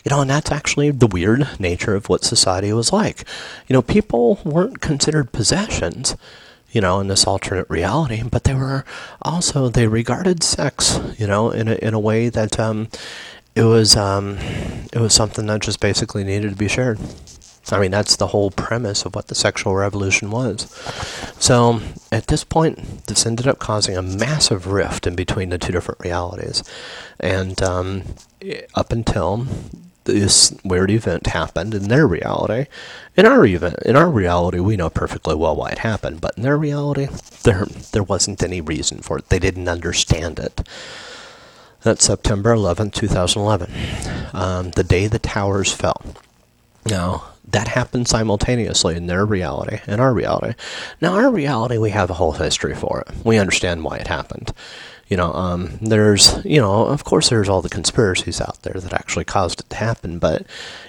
[0.03, 3.25] You know, and that's actually the weird nature of what society was like.
[3.67, 6.15] You know, people weren't considered possessions,
[6.71, 8.85] you know, in this alternate reality, but they were
[9.21, 12.89] also they regarded sex, you know, in a in a way that um
[13.55, 14.37] it was um
[14.93, 16.99] it was something that just basically needed to be shared.
[17.69, 20.63] I mean, that's the whole premise of what the sexual revolution was.
[21.39, 21.81] So,
[22.11, 26.01] at this point, this ended up causing a massive rift in between the two different
[26.01, 26.63] realities.
[27.19, 28.03] And um,
[28.75, 29.47] up until
[30.05, 32.65] this weird event happened in their reality,
[33.15, 36.21] in our event, in our reality, we know perfectly well why it happened.
[36.21, 37.07] But in their reality,
[37.43, 39.29] there there wasn't any reason for it.
[39.29, 40.61] They didn't understand it.
[41.83, 43.71] That's September 11, 2011,
[44.33, 45.99] um, the day the towers fell.
[46.85, 50.53] Now, that happened simultaneously in their reality and our reality.
[51.01, 53.25] Now, our reality, we have a whole history for it.
[53.25, 54.53] We understand why it happened.
[55.07, 58.93] You know, um, there's, you know, of course, there's all the conspiracies out there that
[58.93, 60.19] actually caused it to happen.
[60.19, 60.45] But,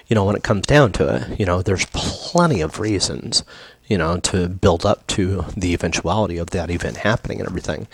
[0.07, 3.43] you know, when it comes down to it, you know, there's plenty of reasons,
[3.87, 7.87] you know, to build up to the eventuality of that event happening and everything.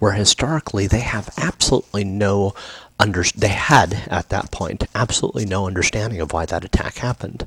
[0.00, 2.54] Where historically, they have absolutely no
[2.98, 7.46] under they had at that point absolutely no understanding of why that attack happened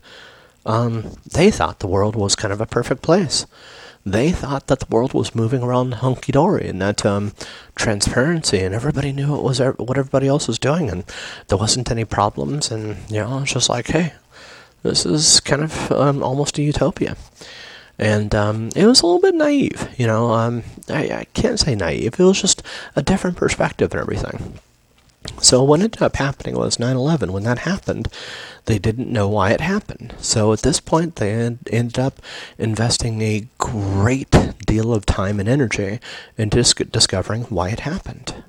[0.65, 3.45] um, they thought the world was kind of a perfect place.
[4.05, 7.33] They thought that the world was moving around hunky dory and that um,
[7.75, 11.03] transparency and everybody knew what was what everybody else was doing and
[11.47, 14.13] there wasn't any problems and you know it's just like hey,
[14.83, 17.17] this is kind of um, almost a utopia.
[17.97, 20.31] And um, it was a little bit naive, you know.
[20.31, 22.17] Um, I, I can't say naive.
[22.17, 22.63] It was just
[22.95, 24.59] a different perspective and everything.
[25.41, 27.31] So what ended up happening was 9/11.
[27.31, 28.07] When that happened,
[28.65, 30.15] they didn't know why it happened.
[30.19, 32.21] So at this point, they ended up
[32.57, 35.99] investing a great deal of time and energy
[36.37, 38.43] into discovering why it happened.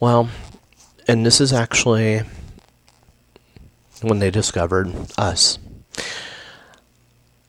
[0.00, 0.28] Well,
[1.06, 2.22] and this is actually
[4.02, 5.58] when they discovered us.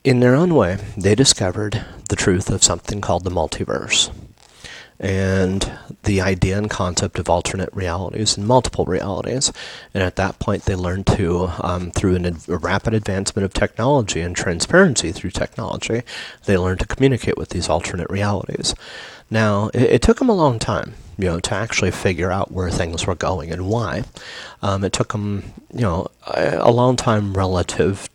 [0.03, 4.09] In their own way, they discovered the truth of something called the multiverse
[4.99, 5.71] and
[6.03, 9.51] the idea and concept of alternate realities and multiple realities.
[9.93, 14.19] And at that point, they learned to, um, through an, a rapid advancement of technology
[14.19, 16.01] and transparency through technology,
[16.45, 18.75] they learned to communicate with these alternate realities.
[19.31, 22.69] Now, it, it, took them a long time, you know, to actually figure out where
[22.69, 24.03] things were going and why.
[24.61, 28.09] Um, it took them, you know, a, a long time relative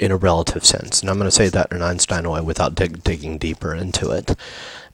[0.00, 1.02] in a relative sense.
[1.02, 4.34] And I'm going to say that in Einstein way without dig- digging deeper into it.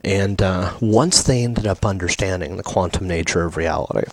[0.03, 4.09] And uh, once they ended up understanding the quantum nature of reality,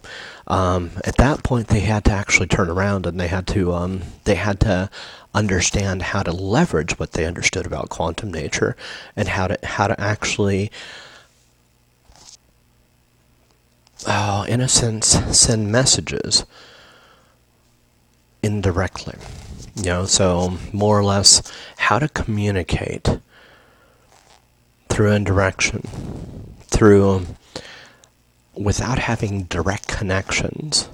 [0.46, 4.02] um, at that point they had to actually turn around and they had to um,
[4.24, 4.90] they had to
[5.34, 8.76] understand how to leverage what they understood about quantum nature
[9.16, 10.70] and how to how to actually
[14.06, 15.06] oh, in a sense
[15.36, 16.44] send messages
[18.42, 19.16] indirectly.
[19.76, 21.42] You know so more or less
[21.76, 23.18] how to communicate
[24.94, 25.82] through indirection,
[26.60, 27.26] through
[28.54, 30.88] without having direct connections.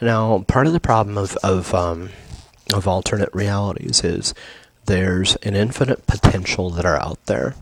[0.00, 2.10] Now, part of the problem of of um,
[2.74, 4.34] of alternate realities is
[4.86, 7.54] there's an infinite potential that are out there.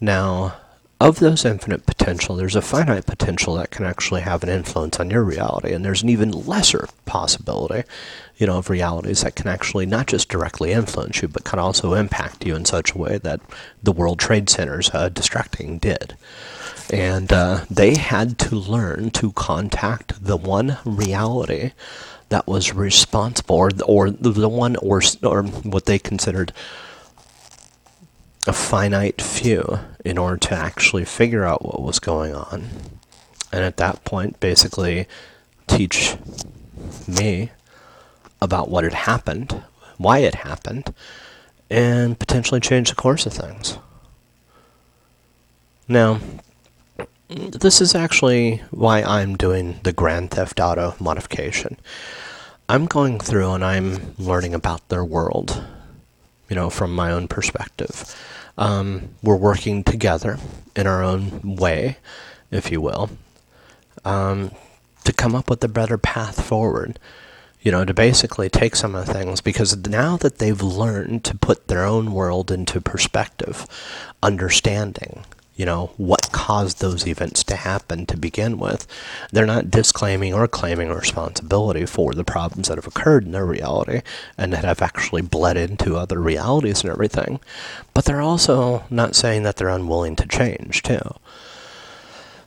[0.00, 0.54] Now,
[1.00, 5.10] of those infinite potential, there's a finite potential that can actually have an influence on
[5.10, 7.88] your reality, and there's an even lesser possibility,
[8.36, 11.94] you know, of realities that can actually not just directly influence you, but can also
[11.94, 13.40] impact you in such a way that
[13.82, 16.16] the World Trade Center's uh, destructing did.
[16.92, 21.72] And uh, they had to learn to contact the one reality
[22.28, 26.52] that was responsible, or, or the one, or, or what they considered
[28.50, 32.66] a finite few in order to actually figure out what was going on.
[33.52, 35.06] And at that point, basically
[35.68, 36.16] teach
[37.06, 37.50] me
[38.42, 39.62] about what had happened,
[39.98, 40.92] why it happened,
[41.70, 43.78] and potentially change the course of things.
[45.86, 46.18] Now,
[47.28, 51.76] this is actually why I'm doing the Grand Theft Auto modification.
[52.68, 55.62] I'm going through and I'm learning about their world,
[56.48, 58.12] you know, from my own perspective.
[58.60, 60.38] Um, we're working together
[60.76, 61.96] in our own way,
[62.52, 63.10] if you will,
[64.04, 64.52] um,
[65.04, 66.98] to come up with a better path forward.
[67.62, 71.36] You know, to basically take some of the things because now that they've learned to
[71.36, 73.66] put their own world into perspective,
[74.22, 75.24] understanding,
[75.60, 78.86] you know, what caused those events to happen to begin with.
[79.30, 84.00] They're not disclaiming or claiming responsibility for the problems that have occurred in their reality
[84.38, 87.40] and that have actually bled into other realities and everything.
[87.92, 91.16] But they're also not saying that they're unwilling to change, too.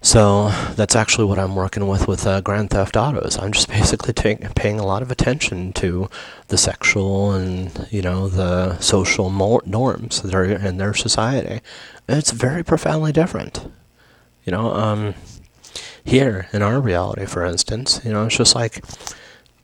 [0.03, 3.39] So that's actually what I'm working with with uh, Grand Theft Autos.
[3.39, 6.09] I'm just basically paying a lot of attention to
[6.49, 11.61] the sexual and you know the social norms that are in their society.
[12.09, 13.65] It's very profoundly different.
[14.43, 15.13] You know, um,
[16.03, 18.83] here in our reality, for instance, you know, it's just like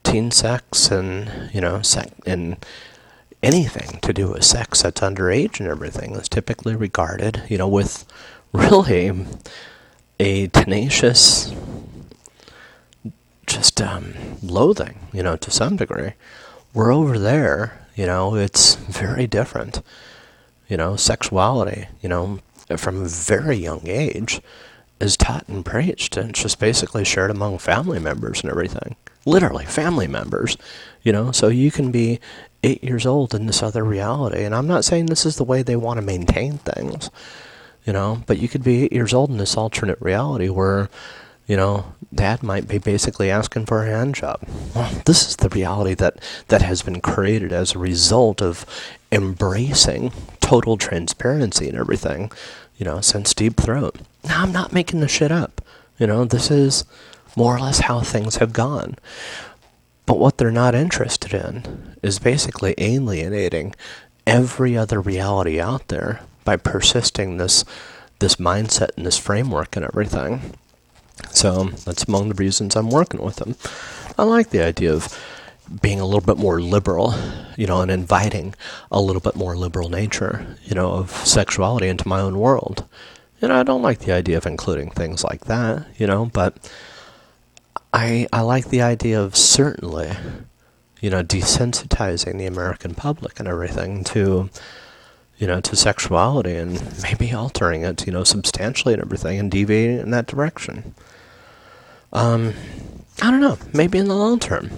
[0.03, 2.55] teen sex and you know, sex and
[3.43, 8.05] anything to do with sex that's underage and everything is typically regarded, you know, with
[8.53, 9.11] really
[10.19, 11.53] a tenacious,
[13.47, 14.13] just um,
[14.43, 16.13] loathing, you know, to some degree.
[16.73, 19.81] We're over there, you know, it's very different.
[20.67, 22.39] You know, sexuality, you know,
[22.77, 24.39] from a very young age
[24.99, 28.95] is taught and preached, and it's just basically shared among family members and everything.
[29.25, 30.57] Literally, family members,
[31.01, 32.19] you know, so you can be
[32.63, 34.43] eight years old in this other reality.
[34.43, 37.09] And I'm not saying this is the way they want to maintain things
[37.89, 40.91] you know, but you could be eight years old in this alternate reality where,
[41.47, 44.47] you know, dad might be basically asking for a hand job.
[44.75, 46.19] Well, this is the reality that,
[46.49, 48.63] that has been created as a result of
[49.11, 52.31] embracing total transparency and everything,
[52.77, 53.97] you know, since Deep Throat.
[54.23, 55.59] Now, I'm not making this shit up.
[55.97, 56.85] You know, this is
[57.35, 58.97] more or less how things have gone.
[60.05, 63.73] But what they're not interested in is basically alienating
[64.27, 67.63] every other reality out there by persisting this
[68.17, 70.55] this mindset and this framework and everything.
[71.29, 73.55] So that's among the reasons I'm working with them.
[74.17, 75.15] I like the idea of
[75.79, 77.13] being a little bit more liberal,
[77.55, 78.55] you know, and inviting
[78.91, 82.83] a little bit more liberal nature, you know, of sexuality into my own world.
[83.43, 86.57] And I don't like the idea of including things like that, you know, but
[87.93, 90.09] I I like the idea of certainly,
[90.99, 94.49] you know, desensitizing the American public and everything to
[95.39, 99.99] you know, to sexuality and maybe altering it, you know, substantially and everything and deviating
[99.99, 100.93] in that direction.
[102.11, 102.53] Um,
[103.21, 103.57] I don't know.
[103.73, 104.69] Maybe in the long term,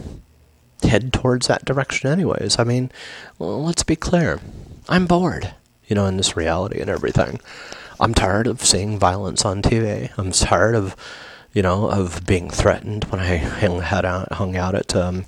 [0.84, 2.59] head towards that direction, anyways.
[2.59, 2.91] I mean,
[3.39, 4.39] well, let's be clear.
[4.88, 5.53] I'm bored,
[5.88, 7.39] you know, in this reality and everything.
[7.99, 10.12] I'm tired of seeing violence on TV.
[10.18, 10.95] I'm tired of,
[11.53, 15.26] you know, of being threatened when I hung out, hung out at um,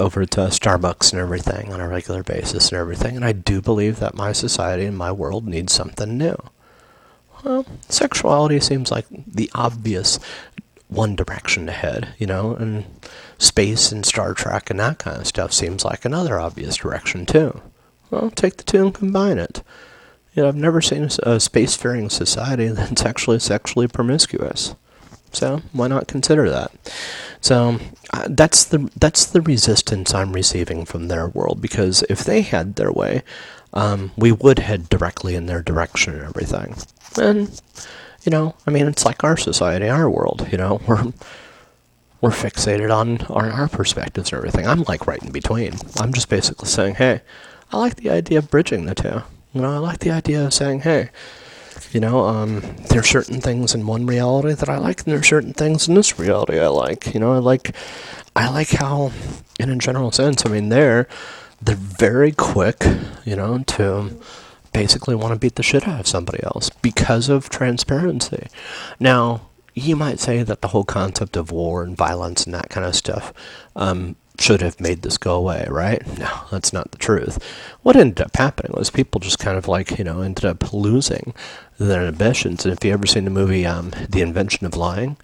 [0.00, 4.00] over to Starbucks and everything on a regular basis and everything, and I do believe
[4.00, 6.36] that my society and my world needs something new.
[7.44, 10.18] Well, sexuality seems like the obvious
[10.88, 12.84] one direction to head, you know, and
[13.38, 17.60] space and Star Trek and that kind of stuff seems like another obvious direction too.
[18.10, 19.62] Well, take the two and combine it.
[20.34, 24.74] You know, I've never seen a, a spacefaring society that's actually sexually promiscuous.
[25.32, 26.72] So why not consider that?
[27.40, 27.78] So
[28.12, 32.76] uh, that's the that's the resistance I'm receiving from their world because if they had
[32.76, 33.22] their way,
[33.72, 36.76] um, we would head directly in their direction and everything.
[37.20, 37.60] And
[38.22, 40.48] you know, I mean, it's like our society, our world.
[40.50, 41.12] You know, we're
[42.20, 44.66] we're fixated on on our perspectives and everything.
[44.66, 45.74] I'm like right in between.
[45.98, 47.22] I'm just basically saying, hey,
[47.72, 49.22] I like the idea of bridging the two.
[49.52, 51.10] You know, I like the idea of saying, hey,
[51.92, 55.20] you know, um, there are certain things in one reality that I like, and there
[55.20, 57.12] are certain things in this reality I like.
[57.12, 57.74] You know, I like,
[58.36, 59.12] I like how,
[59.58, 61.08] in a general sense, I mean, they're
[61.62, 62.84] they're very quick,
[63.24, 64.18] you know, to
[64.72, 68.46] basically want to beat the shit out of somebody else because of transparency.
[68.98, 72.86] Now, you might say that the whole concept of war and violence and that kind
[72.86, 73.32] of stuff
[73.76, 76.04] um, should have made this go away, right?
[76.18, 77.38] No, that's not the truth.
[77.82, 81.34] What ended up happening was people just kind of like, you know, ended up losing
[81.78, 82.64] their ambitions.
[82.64, 85.18] And if you ever seen the movie um, The Invention of Lying,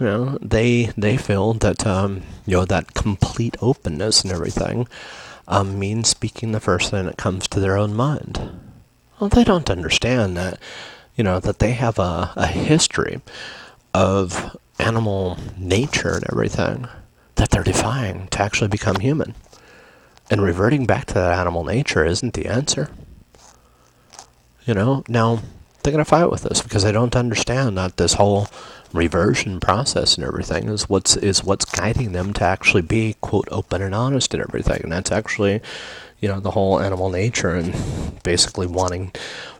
[0.00, 4.88] you know, they they feel that um, you know that complete openness and everything
[5.46, 8.60] um, means speaking the first thing that comes to their own mind.
[9.20, 10.58] Well, they don't understand that,
[11.14, 13.20] you know, that they have a, a history
[13.92, 16.88] of animal nature and everything
[17.40, 19.34] that they're defying to actually become human.
[20.30, 22.90] And reverting back to that animal nature isn't the answer.
[24.66, 25.40] You know, now
[25.82, 28.48] they're going to fight with us because they don't understand that this whole
[28.92, 33.80] reversion process and everything is what's is what's guiding them to actually be quote open
[33.80, 35.60] and honest and everything and that's actually
[36.18, 37.72] you know the whole animal nature and
[38.24, 39.12] basically wanting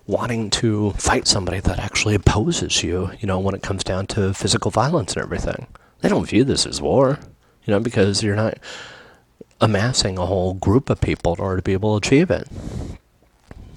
[0.08, 4.34] wanting to fight somebody that actually opposes you, you know, when it comes down to
[4.34, 5.68] physical violence and everything.
[6.00, 7.20] They don't view this as war,
[7.70, 8.58] you know, because you're not
[9.60, 12.48] amassing a whole group of people in order to be able to achieve it.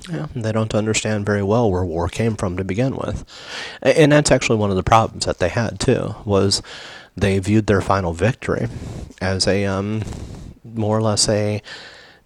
[0.09, 3.23] Yeah, they don't understand very well where war came from to begin with.
[3.83, 6.63] And that's actually one of the problems that they had too, was
[7.15, 8.67] they viewed their final victory
[9.21, 10.01] as a um,
[10.63, 11.61] more or less a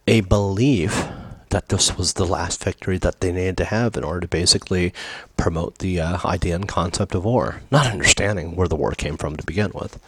[0.08, 1.06] a belief
[1.50, 4.94] that this was the last victory that they needed to have in order to basically
[5.36, 9.36] promote the uh, idea and concept of war, not understanding where the war came from
[9.36, 10.00] to begin with.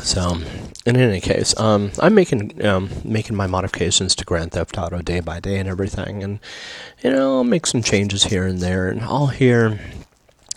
[0.00, 0.38] So,
[0.84, 5.20] in any case, um, I'm making um, making my modifications to Grand Theft Auto day
[5.20, 6.40] by day and everything, and
[7.02, 9.80] you know, I'll make some changes here and there, and I'll hear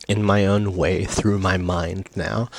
[0.08, 2.50] in my own way through my mind now.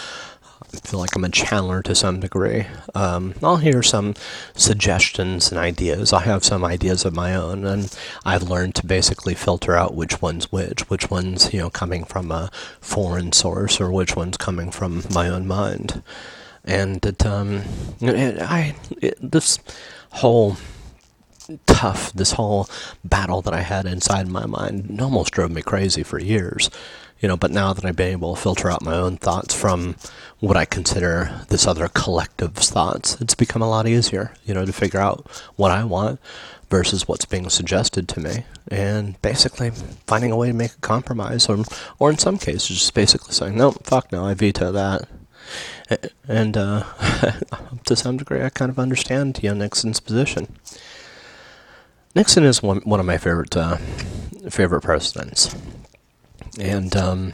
[0.63, 2.67] I feel like I'm a channeler to some degree.
[2.95, 4.15] Um, I'll hear some
[4.55, 6.13] suggestions and ideas.
[6.13, 10.21] I have some ideas of my own, and I've learned to basically filter out which
[10.21, 12.51] one's which, which one's you know coming from a
[12.81, 16.03] foreign source, or which one's coming from my own mind
[16.69, 17.63] and it, um,
[18.01, 19.59] it, I it, this
[20.11, 20.59] whole
[21.67, 22.69] tough, this whole
[23.03, 26.71] battle that I had inside my mind almost drove me crazy for years.
[27.21, 29.97] You know, but now that I've been able to filter out my own thoughts from
[30.39, 34.73] what I consider this other collective's thoughts, it's become a lot easier, you know, to
[34.73, 36.21] figure out what I want
[36.71, 39.73] versus what's being suggested to me, and basically
[40.07, 41.65] finding a way to make a compromise, or,
[41.99, 45.09] or in some cases, just basically saying, no, fuck no, I veto that
[46.27, 46.85] and uh,
[47.85, 50.57] to some degree, I kind of understand you know, Nixon's position.
[52.15, 53.77] Nixon is one one of my favorite uh,
[54.51, 55.55] favorite presidents,
[56.59, 57.33] and um,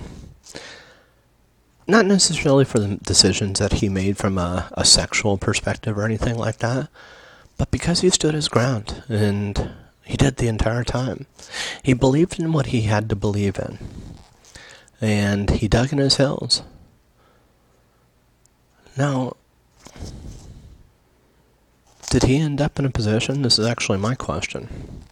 [1.87, 6.37] not necessarily for the decisions that he made from a, a sexual perspective or anything
[6.37, 6.89] like that,
[7.57, 9.71] but because he stood his ground and
[10.05, 11.27] he did the entire time.
[11.83, 13.79] He believed in what he had to believe in,
[15.01, 16.63] and he dug in his heels
[18.97, 19.35] now,
[22.11, 23.43] did he end up in a position?
[23.43, 25.03] This is actually my question.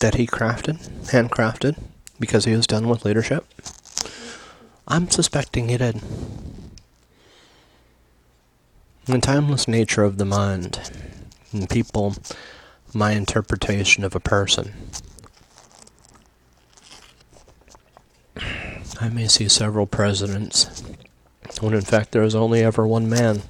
[0.00, 0.78] That he crafted,
[1.10, 1.78] handcrafted,
[2.18, 3.44] because he was done with leadership?
[4.88, 6.00] I'm suspecting he did.
[9.06, 10.90] The timeless nature of the mind,
[11.52, 12.16] and people,
[12.94, 14.72] my interpretation of a person.
[19.00, 20.83] I may see several presidents
[21.60, 23.42] when in fact there was only ever one man.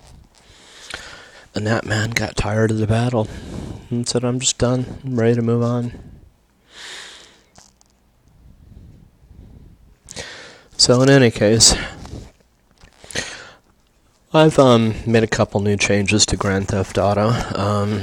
[1.55, 3.29] And that man got tired of the battle
[3.91, 4.99] and said, I'm just done.
[5.05, 5.93] I'm ready to move on.
[10.77, 11.75] So, in any case,
[14.33, 17.29] I've um, made a couple new changes to Grand Theft Auto.
[17.57, 18.01] Um,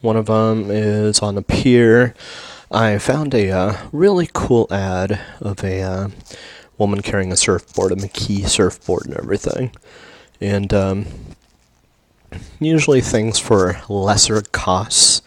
[0.00, 2.14] one of them is on the pier.
[2.70, 6.08] I found a uh, really cool ad of a uh,
[6.82, 9.70] woman carrying a surfboard, a McKee surfboard, and everything.
[10.40, 11.06] And um,
[12.60, 15.22] usually things for lesser costs.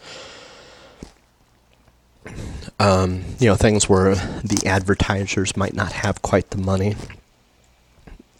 [2.78, 6.94] Um, you know, things where the advertisers might not have quite the money.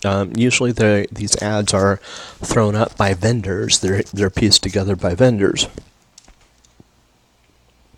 [0.05, 1.97] Um, usually, these ads are
[2.43, 3.81] thrown up by vendors.
[3.81, 5.69] They're they're pieced together by vendors.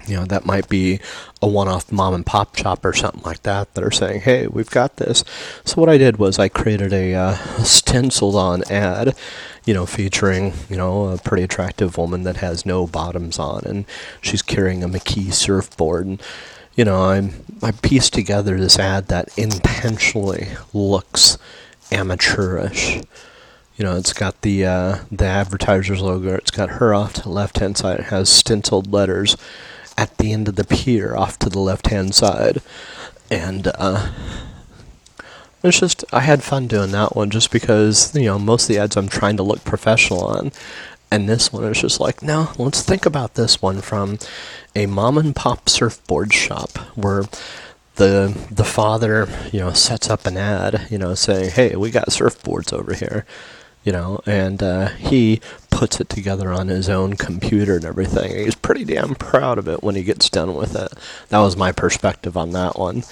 [0.09, 1.01] You know, that might be
[1.43, 4.47] a one off mom and pop shop or something like that that are saying, hey,
[4.47, 5.25] we've got this.
[5.65, 7.35] So, what I did was I created a uh,
[7.65, 9.15] stenciled on ad,
[9.65, 13.85] you know, featuring, you know, a pretty attractive woman that has no bottoms on and
[14.21, 16.07] she's carrying a McKee surfboard.
[16.07, 16.23] And,
[16.75, 21.37] you know, I'm, I pieced together this ad that intentionally looks
[21.91, 23.01] amateurish.
[23.77, 26.35] You know, it's got the uh, the advertiser's logo.
[26.35, 28.01] It's got her off to the left hand side.
[28.01, 29.37] It has stenciled letters
[29.99, 32.63] at the end of the pier off to the left hand side.
[33.31, 34.11] And uh,
[35.63, 38.79] it's just, I had fun doing that one just because, you know, most of the
[38.79, 40.53] ads I'm trying to look professional on.
[41.11, 44.19] And this one is just like, no, let's think about this one from
[44.77, 47.25] a mom and pop surfboard shop where
[47.97, 52.11] the the father, you know, sets up an ad, you know, saying, "Hey, we got
[52.11, 53.27] surfboards over here."
[53.85, 58.37] You know, and uh, he puts it together on his own computer and everything.
[58.37, 60.93] He's pretty damn proud of it when he gets done with it.
[61.29, 63.05] That was my perspective on that one,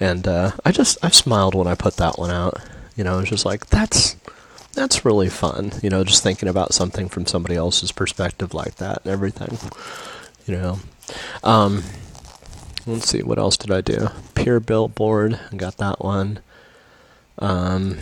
[0.00, 2.60] and uh, I just I smiled when I put that one out.
[2.96, 4.16] You know, it's just like that's
[4.72, 5.72] that's really fun.
[5.82, 9.58] You know, just thinking about something from somebody else's perspective like that and everything.
[10.46, 10.78] You know,
[11.42, 11.82] um,
[12.86, 14.08] let's see what else did I do?
[14.34, 16.40] Pier billboard, I got that one.
[17.38, 17.98] Um,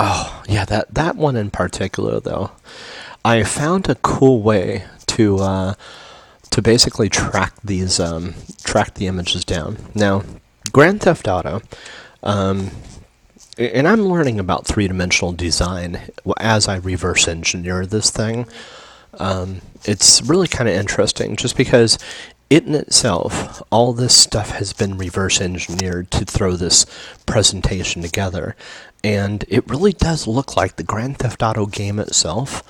[0.00, 2.50] oh yeah, that that one in particular though,
[3.24, 5.74] I found a cool way to uh,
[6.50, 8.34] to basically track these um,
[8.64, 9.78] track the images down.
[9.94, 10.22] Now,
[10.72, 11.62] Grand Theft Auto,
[12.22, 12.70] um,
[13.58, 16.00] and I'm learning about three dimensional design
[16.38, 18.46] as I reverse engineer this thing.
[19.18, 21.98] Um, it's really kind of interesting, just because
[22.50, 26.86] it in itself, all this stuff has been reverse engineered to throw this
[27.26, 28.56] presentation together.
[29.04, 32.62] And it really does look like the Grand Theft Auto game itself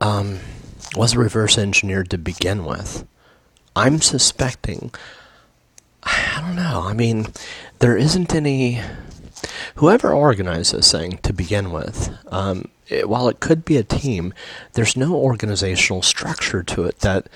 [0.00, 0.40] um,
[0.96, 3.06] was reverse engineered to begin with.
[3.74, 4.92] I'm suspecting,
[6.02, 7.28] I don't know, I mean,
[7.78, 8.80] there isn't any.
[9.76, 14.34] Whoever organized this thing to begin with, um, it, while it could be a team,
[14.74, 17.28] there's no organizational structure to it that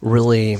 [0.00, 0.58] really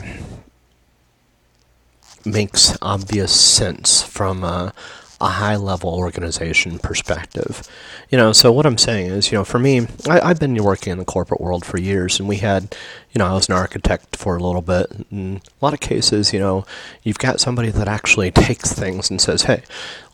[2.25, 4.73] makes obvious sense from a,
[5.21, 7.63] a high level organization perspective.
[8.11, 10.93] You know, so what I'm saying is, you know, for me, I, I've been working
[10.93, 12.75] in the corporate world for years, and we had
[13.13, 15.07] you know, I was an architect for a little bit.
[15.11, 16.67] In a lot of cases, you know,
[17.03, 19.63] you've got somebody that actually takes things and says, hey,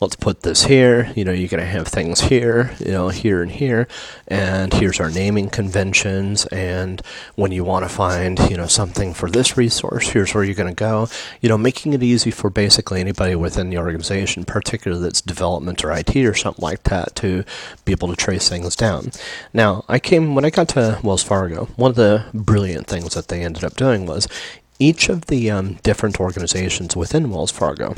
[0.01, 1.13] let's put this here.
[1.17, 3.89] You know, you're going to have things here, you know, here and here.
[4.29, 6.47] And here's our naming conventions.
[6.47, 7.03] And
[7.35, 10.75] when you want to find, you know, something for this resource, here's where you're going
[10.75, 11.09] to go.
[11.41, 15.91] You know, making it easy for basically anybody within the organization, particularly that's development or
[15.91, 17.45] IT or something like that, to
[17.85, 19.11] be able to trace things down.
[19.53, 23.29] Now, I came, when I got to Wells Fargo, one of the brilliant things that
[23.29, 24.29] they ended up doing was
[24.79, 27.95] each of the um, different organizations within Wells Fargo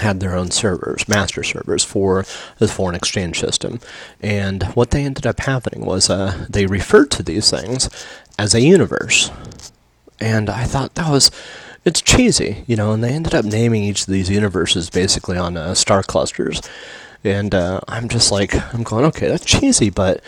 [0.00, 2.24] had their own servers, master servers for
[2.58, 3.80] the foreign exchange system.
[4.20, 7.88] And what they ended up happening was uh, they referred to these things
[8.38, 9.30] as a universe.
[10.20, 11.30] And I thought that was,
[11.84, 15.56] it's cheesy, you know, and they ended up naming each of these universes basically on
[15.56, 16.60] uh, star clusters.
[17.22, 20.22] And uh, I'm just like, I'm going, okay, that's cheesy, but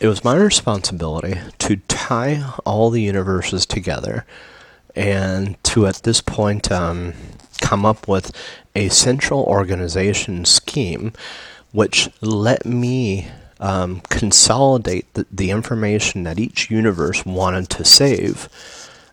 [0.00, 4.24] it was my responsibility to tie all the universes together
[4.94, 7.14] and to at this point um,
[7.60, 8.32] come up with
[8.74, 11.12] a central organization scheme
[11.72, 13.28] which let me
[13.60, 18.48] um, consolidate the, the, information that each universe wanted to save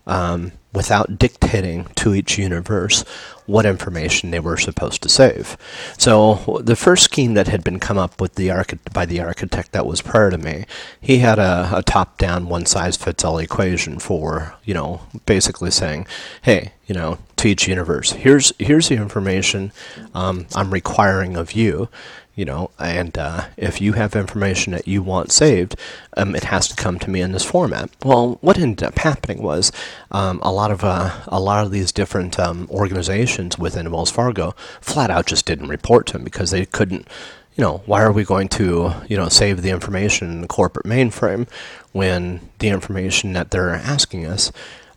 [0.06, 3.04] um, without dictating to each universe
[3.46, 5.58] what information they were supposed to save.
[5.98, 9.74] So the first scheme that had been come up with the archi- by the architect
[9.74, 10.66] that was prior to me,
[11.02, 16.08] he had a, a top-down one-size-fits-all equation for you know basically saying,
[16.44, 19.72] hey, you know, to each universe, here's here's the information
[20.14, 21.90] um, I'm requiring of you
[22.36, 25.76] you know, and uh, if you have information that you want saved,
[26.16, 27.90] um, it has to come to me in this format.
[28.04, 29.72] Well, what ended up happening was
[30.12, 34.56] um, a lot of uh, a lot of these different um, organizations within Wells Fargo
[34.80, 37.08] flat out just didn't report to him because they couldn't.
[37.56, 40.86] You know, why are we going to you know save the information in the corporate
[40.86, 41.50] mainframe
[41.92, 44.52] when the information that they're asking us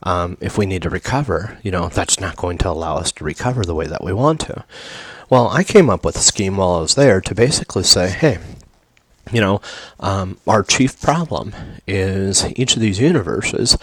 [0.05, 3.25] um, if we need to recover, you know, that's not going to allow us to
[3.25, 4.65] recover the way that we want to.
[5.31, 8.39] Well, I came up with a scheme while I was there to basically say, hey,
[9.33, 9.61] you know,
[10.01, 11.55] um, our chief problem
[11.87, 13.79] is each of these universes,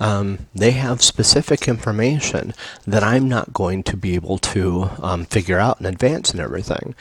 [0.00, 2.54] um, they have specific information
[2.86, 6.94] that I'm not going to be able to um, figure out in advance and everything.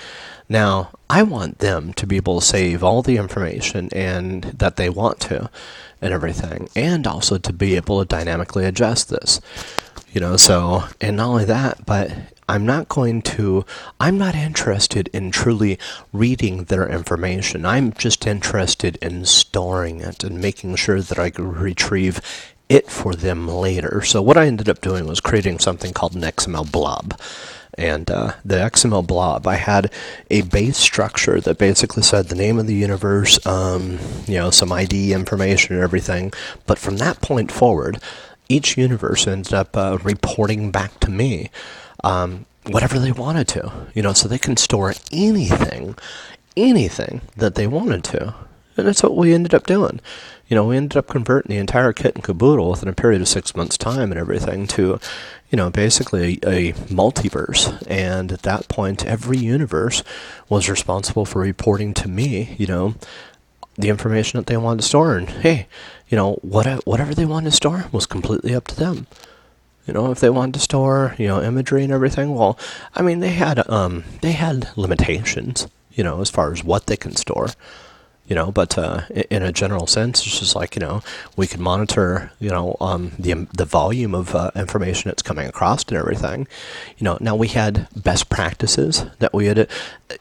[0.47, 4.89] Now, I want them to be able to save all the information and that they
[4.89, 5.49] want to
[6.01, 9.41] and everything, and also to be able to dynamically adjust this.
[10.11, 12.11] You know, so, and not only that, but
[12.47, 13.65] I'm not going to,
[13.99, 15.79] I'm not interested in truly
[16.13, 17.65] reading their information.
[17.65, 22.21] I'm just interested in storing it and making sure that I can retrieve
[22.69, 24.01] it for them later.
[24.01, 27.19] So what I ended up doing was creating something called an XML blob.
[27.77, 29.91] And uh, the XML blob, I had
[30.31, 34.71] a base structure that basically said the name of the universe, um, you know, some
[34.71, 36.31] ID information and everything.
[36.65, 37.99] But from that point forward,
[38.47, 41.49] each universe ended up uh, reporting back to me
[42.05, 45.95] um, whatever they wanted to, you know, so they can store anything,
[46.55, 48.35] anything that they wanted to.
[48.77, 49.99] And that's what we ended up doing.
[50.47, 53.27] You know, we ended up converting the entire kit and caboodle within a period of
[53.27, 54.99] six months' time and everything to,
[55.49, 57.83] you know, basically a, a multiverse.
[57.89, 60.03] And at that point, every universe
[60.47, 62.95] was responsible for reporting to me, you know,
[63.75, 65.17] the information that they wanted to store.
[65.17, 65.67] And hey,
[66.09, 69.07] you know, what, whatever they wanted to store was completely up to them.
[69.87, 72.57] You know, if they wanted to store, you know, imagery and everything, well,
[72.95, 76.97] I mean, they had um, they had limitations, you know, as far as what they
[76.97, 77.49] can store.
[78.27, 78.51] You know.
[78.51, 81.01] But uh, in a general sense, it's just like you know
[81.35, 85.83] we can monitor you know um, the the volume of uh, information that's coming across
[85.85, 86.47] and everything.
[86.97, 89.69] You know, now we had best practices that we had,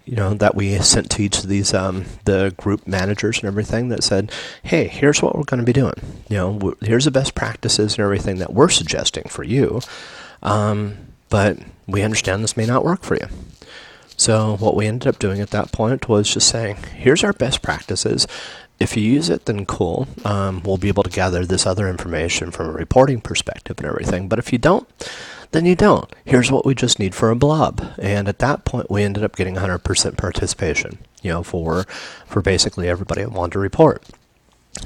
[0.05, 3.89] you know, that we sent to each of these um, the group managers and everything
[3.89, 4.31] that said,
[4.63, 5.95] hey, here's what we're going to be doing.
[6.29, 9.81] You know, here's the best practices and everything that we're suggesting for you.
[10.43, 10.97] Um,
[11.29, 13.27] but we understand this may not work for you.
[14.25, 17.61] So what we ended up doing at that point was just saying, here's our best
[17.61, 18.27] practices.
[18.81, 20.09] If you use it, then cool.
[20.25, 24.29] Um, we'll be able to gather this other information from a reporting perspective and everything.
[24.29, 24.89] But if you don't,
[25.51, 26.11] then you don't.
[26.25, 27.87] Here's what we just need for a blob.
[27.99, 31.85] And at that point, we ended up getting 100% participation, you know, for,
[32.25, 34.09] for basically everybody that wanted to report.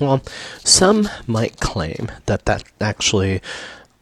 [0.00, 0.20] Well,
[0.64, 3.40] some might claim that that actually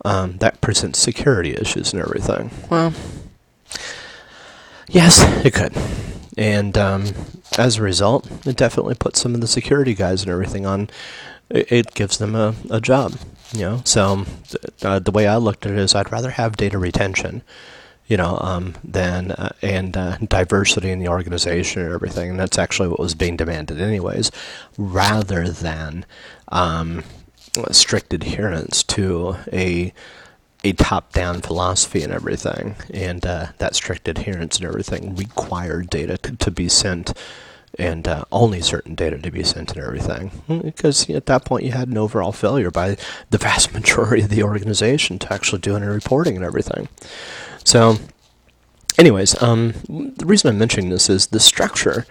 [0.03, 2.53] um, that presents security issues and everything.
[2.70, 2.95] Well,
[4.89, 5.74] Yes, it could.
[6.37, 7.05] And um,
[7.59, 10.91] as a result, it definitely puts some of the security guys and everything on.
[11.49, 13.14] It, gives them a, a job,
[13.53, 13.80] you know.
[13.84, 14.26] So
[14.82, 17.43] uh, the way I looked at it is, I'd rather have data retention,
[18.09, 22.30] you know, um, than uh, and uh, diversity in the organization and everything.
[22.30, 24.32] And that's actually what was being demanded, anyways,
[24.76, 26.05] rather than
[26.49, 27.05] um,
[27.70, 29.93] strict adherence to a
[30.66, 36.34] a top-down philosophy and everything, and uh, that strict adherence and everything required data to,
[36.36, 37.12] to be sent,
[37.78, 40.32] and uh, only certain data to be sent and everything.
[40.48, 42.96] Because at that point, you had an overall failure by
[43.30, 46.88] the vast majority of the organization to actually do any reporting and everything.
[47.62, 47.98] So,
[48.98, 52.06] anyways, um, the reason I'm mentioning this is the structure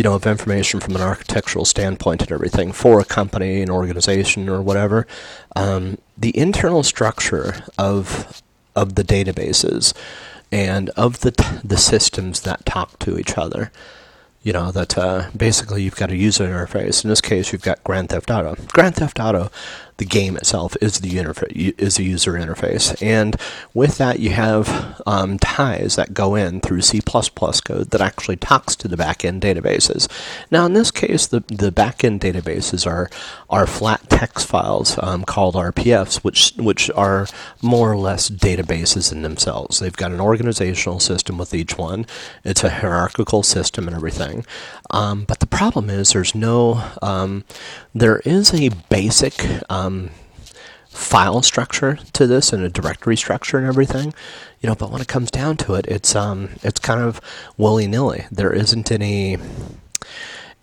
[0.00, 4.48] you know, of information from an architectural standpoint and everything for a company, an organization,
[4.48, 5.06] or whatever.
[5.54, 8.42] Um, the internal structure of
[8.74, 9.92] of the databases
[10.50, 13.70] and of the t- the systems that talk to each other.
[14.42, 17.04] You know that uh, basically you've got a user interface.
[17.04, 18.56] In this case, you've got Grand Theft Auto.
[18.68, 19.50] Grand Theft Auto
[20.00, 23.36] the game itself is the interface is the user interface, and
[23.74, 28.74] with that you have um, ties that go in through C++ code that actually talks
[28.76, 30.08] to the backend databases.
[30.50, 33.10] Now, in this case, the the backend databases are
[33.50, 37.26] are flat text files um, called RPFs, which which are
[37.60, 39.80] more or less databases in themselves.
[39.80, 42.06] They've got an organizational system with each one.
[42.42, 44.46] It's a hierarchical system and everything.
[44.88, 47.44] Um, but the problem is there's no um,
[47.94, 49.34] there is a basic
[49.90, 50.10] um,
[50.86, 54.14] file structure to this and a directory structure and everything,
[54.60, 54.74] you know.
[54.74, 57.20] But when it comes down to it, it's um, it's kind of
[57.56, 58.26] willy nilly.
[58.30, 59.38] There isn't any.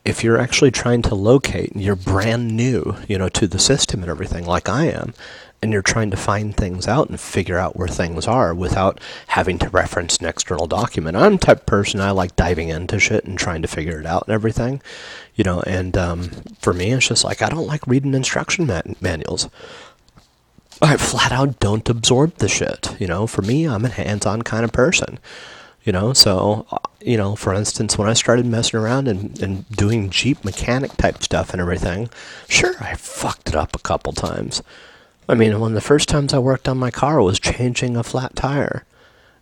[0.05, 4.01] If you're actually trying to locate, and you're brand new, you know, to the system
[4.01, 5.13] and everything, like I am,
[5.61, 9.57] and you're trying to find things out and figure out where things are without having
[9.59, 11.17] to reference an external document.
[11.17, 14.05] I'm the type of person I like diving into shit and trying to figure it
[14.05, 14.81] out and everything
[15.37, 16.29] you know, and um,
[16.59, 19.47] for me, it's just like I don't like reading instruction man- manuals.
[20.81, 22.99] I flat out don't absorb the shit.
[22.99, 25.19] You know, for me, I'm a hands-on kind of person.
[25.83, 29.69] You know, so uh, you know, for instance, when I started messing around and, and
[29.69, 32.09] doing Jeep mechanic type stuff and everything,
[32.49, 34.63] sure, I fucked it up a couple times.
[35.29, 38.03] I mean, one of the first times I worked on my car was changing a
[38.03, 38.85] flat tire.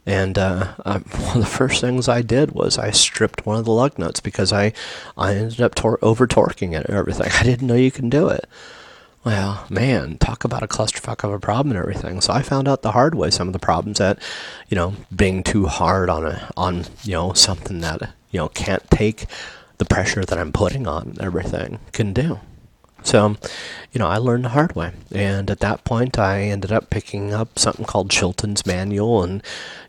[0.05, 3.65] And uh, I, one of the first things I did was I stripped one of
[3.65, 4.73] the lug nuts because I,
[5.17, 7.29] I ended up tor- over torquing it and everything.
[7.39, 8.47] I didn't know you can do it.
[9.23, 12.21] Well, man, talk about a clusterfuck of a problem and everything.
[12.21, 14.19] So I found out the hard way some of the problems that,
[14.69, 18.87] you know, being too hard on a on you know something that you know can't
[18.91, 19.25] take
[19.79, 22.39] the pressure that I'm putting on everything can do.
[23.05, 23.37] So,
[23.91, 24.91] you know, I learned the hard way.
[25.13, 29.43] And at that point, I ended up picking up something called Chilton's Manual and,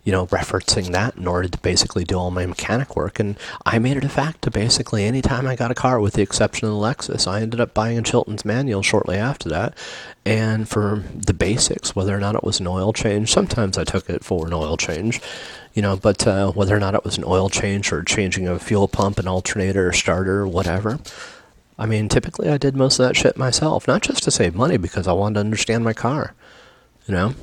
[0.05, 3.19] you know, referencing that in order to basically do all my mechanic work.
[3.19, 6.13] And I made it a fact to basically any time I got a car, with
[6.13, 9.77] the exception of the Lexus, I ended up buying a Chilton's Manual shortly after that.
[10.27, 14.11] And for the basics, whether or not it was an oil change, sometimes I took
[14.11, 15.21] it for an oil change
[15.75, 18.59] you know, but uh, whether or not it was an oil change or changing a
[18.59, 20.99] fuel pump, an alternator, or starter, whatever,
[21.79, 24.77] I mean, typically I did most of that shit myself, not just to save money,
[24.77, 26.35] because I wanted to understand my car.
[27.07, 27.35] You know,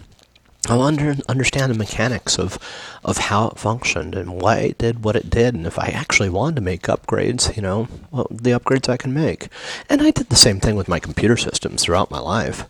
[0.70, 2.58] I wanted to understand the mechanics of
[3.04, 6.30] of how it functioned and why it did what it did, and if I actually
[6.30, 9.50] wanted to make upgrades, you know, well, the upgrades I can make.
[9.90, 12.66] And I did the same thing with my computer systems throughout my life.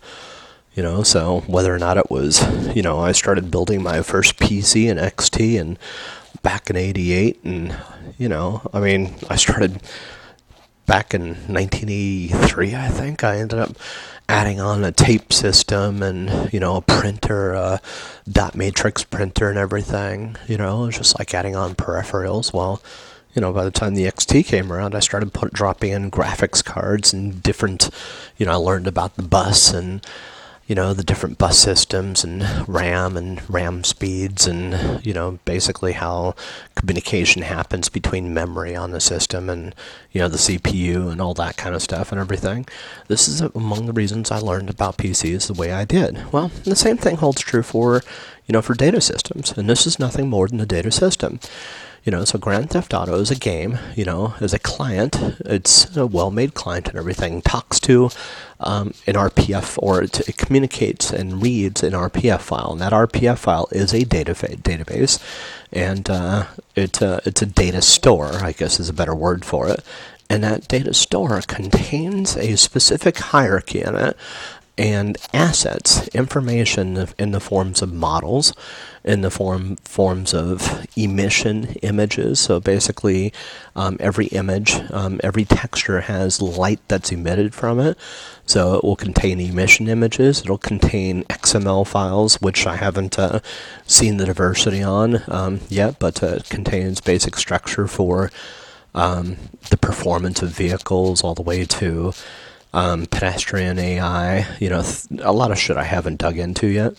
[0.73, 2.41] You know, so whether or not it was,
[2.75, 5.77] you know, I started building my first PC and XT and
[6.41, 7.77] back in '88, and
[8.17, 9.81] you know, I mean, I started
[10.85, 13.71] back in 1983, I think, I ended up
[14.29, 17.81] adding on a tape system and you know a printer, a
[18.29, 20.35] dot matrix printer, and everything.
[20.47, 22.53] You know, it was just like adding on peripherals.
[22.53, 22.81] Well,
[23.33, 26.63] you know, by the time the XT came around, I started put, dropping in graphics
[26.63, 27.89] cards and different,
[28.37, 30.05] you know, I learned about the bus and,
[30.67, 35.91] you know, the different bus systems and RAM and RAM speeds and, you know, basically
[35.91, 36.35] how
[36.75, 39.75] communication happens between memory on the system and,
[40.11, 42.65] you know, the CPU and all that kind of stuff and everything.
[43.07, 46.31] This is among the reasons I learned about PCs the way I did.
[46.31, 48.01] Well, the same thing holds true for,
[48.45, 49.51] you know, for data systems.
[49.57, 51.41] And this is nothing more than a data system.
[52.03, 55.15] You know, so Grand Theft Auto is a game, you know, as a client.
[55.45, 57.41] It's a well made client and everything.
[57.41, 58.09] Talks to
[58.59, 62.73] um, an RPF or it, it, communicates and reads an RPF file.
[62.73, 65.17] And that RPF file is a data database.
[65.71, 69.69] And uh, it, uh, it's a data store, I guess is a better word for
[69.69, 69.81] it.
[70.29, 74.17] And that data store contains a specific hierarchy in it
[74.77, 78.53] and assets, information in the forms of models,
[79.03, 82.39] in the form forms of emission images.
[82.39, 83.31] So basically,
[83.75, 87.97] um, every image, um, every texture has light that's emitted from it.
[88.45, 90.41] So it will contain emission images.
[90.41, 93.41] It'll contain XML files, which I haven't uh,
[93.85, 98.31] seen the diversity on um, yet, but uh, it contains basic structure for
[98.95, 99.37] um,
[99.69, 102.13] the performance of vehicles all the way to
[102.73, 106.95] um, pedestrian AI, you know, th- a lot of shit I haven't dug into yet.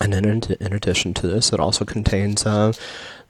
[0.00, 2.72] And then in, in addition to this, it also contains uh,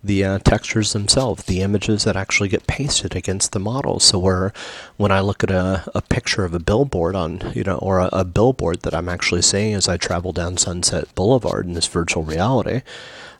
[0.02, 4.04] the uh, textures themselves, the images that actually get pasted against the models.
[4.04, 4.52] So where
[4.96, 8.08] when I look at a, a picture of a billboard on, you know, or a,
[8.12, 12.22] a billboard that I'm actually seeing as I travel down Sunset Boulevard in this virtual
[12.22, 12.82] reality,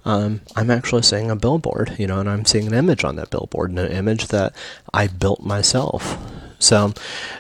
[0.05, 3.31] um, I'm actually seeing a billboard, you know, and I'm seeing an image on that
[3.31, 4.55] billboard, and an image that
[4.95, 6.19] I built myself.
[6.61, 6.93] So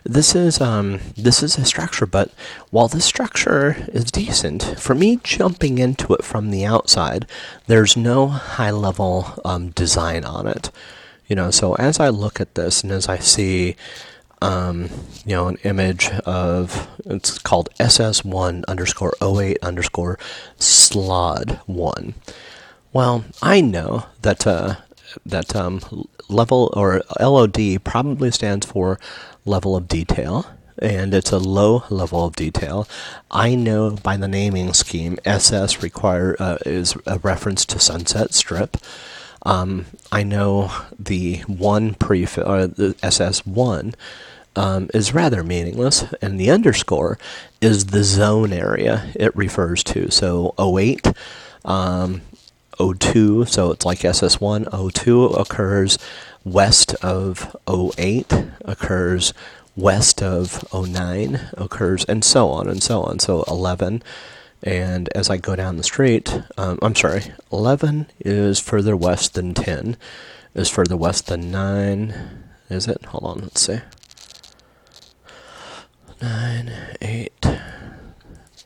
[0.02, 2.32] this is um, this is a structure, but
[2.70, 7.26] while this structure is decent, for me jumping into it from the outside,
[7.66, 10.70] there's no high level um, design on it.
[11.28, 13.76] You know, so as I look at this and as I see
[14.42, 14.88] um,
[15.26, 20.18] you know, an image of it's called SS1 underscore 08 underscore
[20.58, 22.14] slod one.
[22.92, 24.76] Well, I know that uh,
[25.26, 25.80] that um,
[26.28, 28.98] level or LOD probably stands for
[29.44, 30.46] level of detail,
[30.78, 32.88] and it's a low level of detail.
[33.30, 38.76] I know by the naming scheme, SS require uh, is a reference to Sunset Strip.
[39.42, 43.94] Um, I know the one prefix, or the SS1.
[44.56, 47.20] Um, is rather meaningless, and the underscore
[47.60, 50.10] is the zone area it refers to.
[50.10, 51.06] So 08,
[51.64, 52.22] um,
[52.80, 54.92] 02, so it's like SS1.
[54.92, 55.98] 02 occurs
[56.44, 58.32] west of 08,
[58.64, 59.34] occurs
[59.76, 63.18] west of 09, occurs, and so on and so on.
[63.18, 64.02] So 11.
[64.62, 69.54] And as I go down the street, um, I'm sorry, 11 is further west than
[69.54, 69.96] 10,
[70.54, 72.14] is further west than 9.
[72.68, 73.04] Is it?
[73.06, 73.80] Hold on, let's see.
[76.20, 77.46] 9, 8,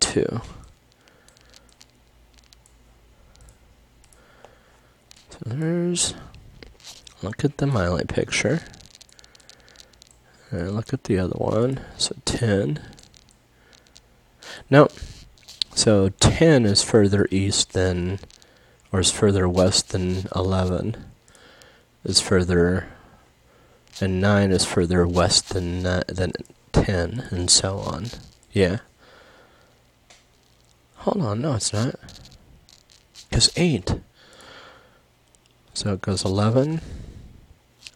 [0.00, 0.40] 2.
[5.44, 6.14] There's,
[7.22, 8.62] look at the Miley picture.
[10.50, 11.80] And look at the other one.
[11.96, 12.80] So 10.
[14.70, 14.88] No.
[15.74, 18.20] So 10 is further east than,
[18.92, 20.96] or is further west than 11.
[22.04, 22.86] Is further,
[24.00, 26.32] and 9 is further west than, than
[26.72, 28.06] 10, and so on.
[28.52, 28.78] Yeah.
[30.96, 31.96] Hold on, no, it's not.
[33.28, 33.94] Because 8
[35.74, 36.80] so it goes 11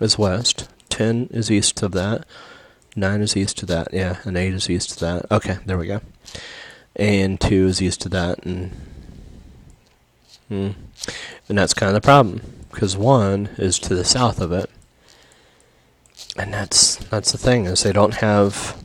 [0.01, 2.27] is west, 10 is east of that,
[2.97, 5.33] 9 is east of that, yeah, and 8 is east of that.
[5.33, 6.01] Okay, there we go.
[6.97, 8.73] And 2 is east of that, and
[10.49, 10.71] hmm,
[11.49, 14.69] and that's kind of the problem because 1 is to the south of it.
[16.37, 18.77] And that's that's the thing is they don't have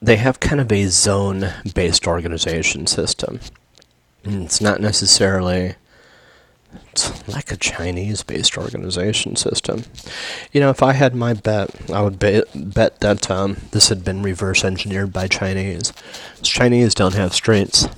[0.00, 3.40] they have kind of a zone based organization system.
[4.24, 5.74] And it's not necessarily
[6.92, 9.84] it's like a Chinese based organization system.
[10.52, 14.04] You know, if I had my bet, I would bet, bet that um, this had
[14.04, 15.92] been reverse engineered by Chinese.
[16.42, 17.88] Chinese don't have streets.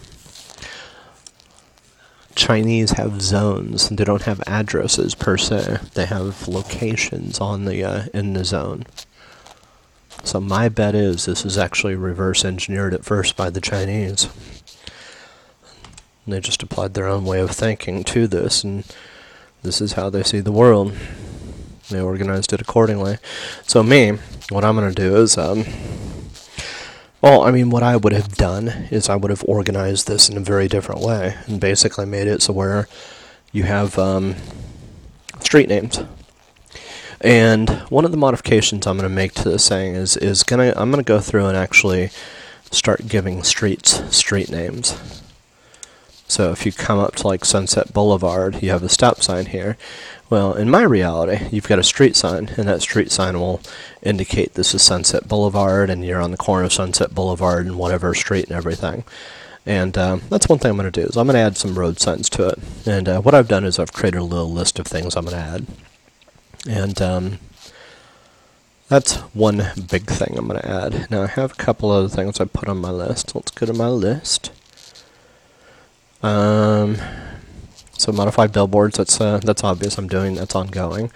[2.34, 3.88] Chinese have zones.
[3.88, 5.78] They don't have addresses per se.
[5.94, 8.86] They have locations on the uh, in the zone.
[10.22, 14.28] So my bet is this is actually reverse engineered at first by the Chinese.
[16.28, 18.84] They just applied their own way of thinking to this, and
[19.62, 20.94] this is how they see the world.
[21.88, 23.18] They organized it accordingly.
[23.62, 24.18] So me,
[24.50, 25.64] what I'm going to do is, um,
[27.22, 30.36] well, I mean, what I would have done is I would have organized this in
[30.36, 32.88] a very different way, and basically made it so where
[33.50, 34.36] you have um,
[35.40, 36.00] street names.
[37.20, 40.72] And one of the modifications I'm going to make to this thing is is gonna
[40.76, 42.10] I'm going to go through and actually
[42.70, 44.96] start giving streets street names.
[46.28, 49.78] So if you come up to like Sunset Boulevard, you have a stop sign here.
[50.28, 53.62] Well, in my reality, you've got a street sign, and that street sign will
[54.02, 58.14] indicate this is Sunset Boulevard, and you're on the corner of Sunset Boulevard and whatever
[58.14, 59.04] street and everything.
[59.64, 61.78] And um, that's one thing I'm going to do is I'm going to add some
[61.78, 62.58] road signs to it.
[62.86, 65.36] And uh, what I've done is I've created a little list of things I'm going
[65.36, 65.66] to add.
[66.68, 67.38] And um,
[68.88, 71.10] that's one big thing I'm going to add.
[71.10, 73.34] Now I have a couple other things I put on my list.
[73.34, 74.52] Let's go to my list.
[76.22, 76.96] Um,
[77.92, 78.96] so modified billboards.
[78.96, 79.98] That's uh, that's obvious.
[79.98, 80.34] I'm doing.
[80.34, 81.10] That's ongoing.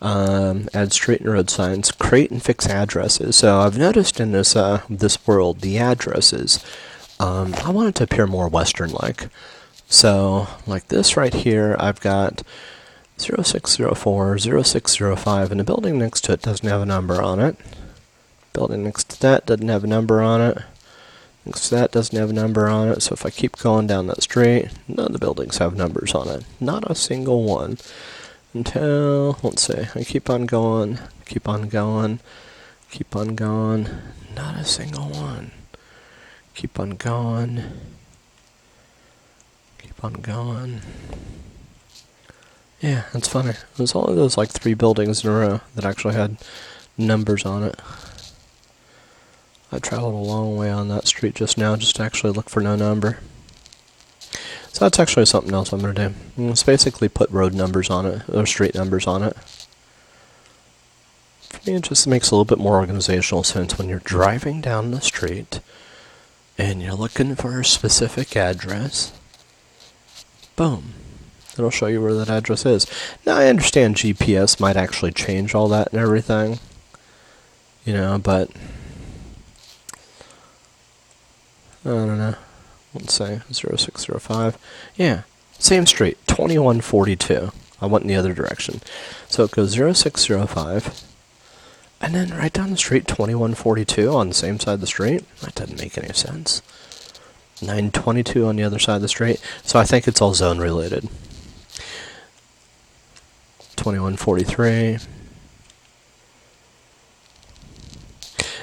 [0.00, 1.90] Um, add street and road signs.
[1.92, 3.36] Create and fix addresses.
[3.36, 6.64] So I've noticed in this uh, this world the addresses.
[7.20, 9.28] Um, I want it to appear more Western-like.
[9.88, 12.42] So like this right here, I've got
[13.18, 17.56] 0604, 0605, and the building next to it doesn't have a number on it.
[18.52, 20.58] Building next to that doesn't have a number on it.
[21.52, 24.22] To that doesn't have a number on it, so if I keep going down that
[24.22, 26.44] street, none of the buildings have numbers on it.
[26.58, 27.78] Not a single one.
[28.54, 32.20] Until, let's see, I keep on going, keep on going,
[32.90, 33.88] keep on going.
[34.34, 35.52] Not a single one.
[36.54, 37.62] Keep on going.
[39.78, 40.80] Keep on going.
[42.80, 43.50] Yeah, that's funny.
[43.50, 46.38] It was only those like three buildings in a row that actually had
[46.98, 47.78] numbers on it.
[49.72, 52.60] I traveled a long way on that street just now just to actually look for
[52.60, 53.18] no number.
[54.74, 56.14] So that's actually something else I'm going to do.
[56.36, 59.36] Mm, it's basically put road numbers on it, or street numbers on it.
[61.42, 64.90] For me, it just makes a little bit more organizational sense when you're driving down
[64.90, 65.60] the street
[66.58, 69.12] and you're looking for a specific address.
[70.56, 70.94] Boom.
[71.52, 72.86] It'll show you where that address is.
[73.24, 76.58] Now, I understand GPS might actually change all that and everything.
[77.84, 78.50] You know, but
[81.84, 82.36] I don't know.
[82.94, 84.56] Let's say 0605.
[84.96, 85.22] Yeah,
[85.58, 87.50] same street, 2142.
[87.80, 88.80] I went in the other direction.
[89.28, 91.02] So it goes 0605,
[92.00, 95.24] and then right down the street, 2142 on the same side of the street.
[95.40, 96.62] That doesn't make any sense.
[97.60, 99.40] 922 on the other side of the street.
[99.62, 101.08] So I think it's all zone related.
[103.76, 104.98] 2143.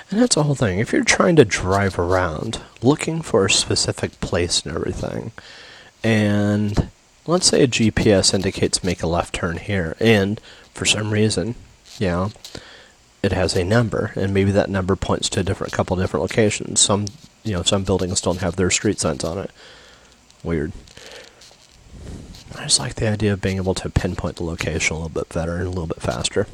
[0.10, 0.80] And that's the whole thing.
[0.80, 5.32] If you're trying to drive around looking for a specific place and everything,
[6.04, 6.90] and
[7.28, 10.40] let's say a GPS indicates make a left turn here, and
[10.74, 11.56] for some reason,
[12.08, 12.32] know,
[13.24, 16.80] it has a number, and maybe that number points to a different couple different locations.
[16.80, 17.06] Some,
[17.44, 19.52] you know, some buildings don't have their street signs on it.
[20.44, 20.72] Weird.
[22.58, 25.30] I just like the idea of being able to pinpoint the location a little bit
[25.30, 26.48] better and a little bit faster.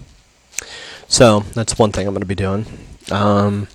[1.07, 2.65] So that's one thing I'm going to be doing.
[3.11, 3.67] Um,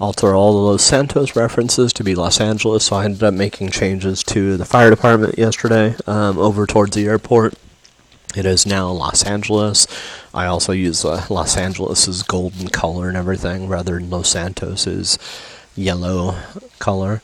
[0.00, 3.70] alter all the Los Santos references to be Los Angeles, so I ended up making
[3.70, 7.54] changes to the fire department yesterday um, over towards the airport.
[8.34, 9.86] It is now Los Angeles.
[10.32, 15.18] I also use uh, Los Angeles's golden color and everything rather than Los Santos's
[15.76, 16.36] yellow
[16.78, 17.22] color.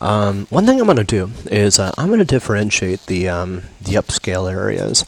[0.00, 3.62] Um, one thing I'm going to do is uh, I'm going to differentiate the um,
[3.80, 5.04] the upscale areas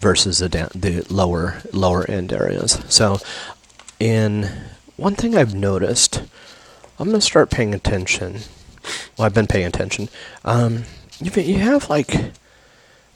[0.00, 2.82] versus the da- the lower lower end areas.
[2.88, 3.18] So,
[4.00, 4.50] in
[4.96, 6.22] one thing I've noticed,
[7.04, 8.38] I'm gonna start paying attention.
[9.18, 10.08] Well, I've been paying attention.
[10.42, 10.84] Um,
[11.20, 12.32] you, you have like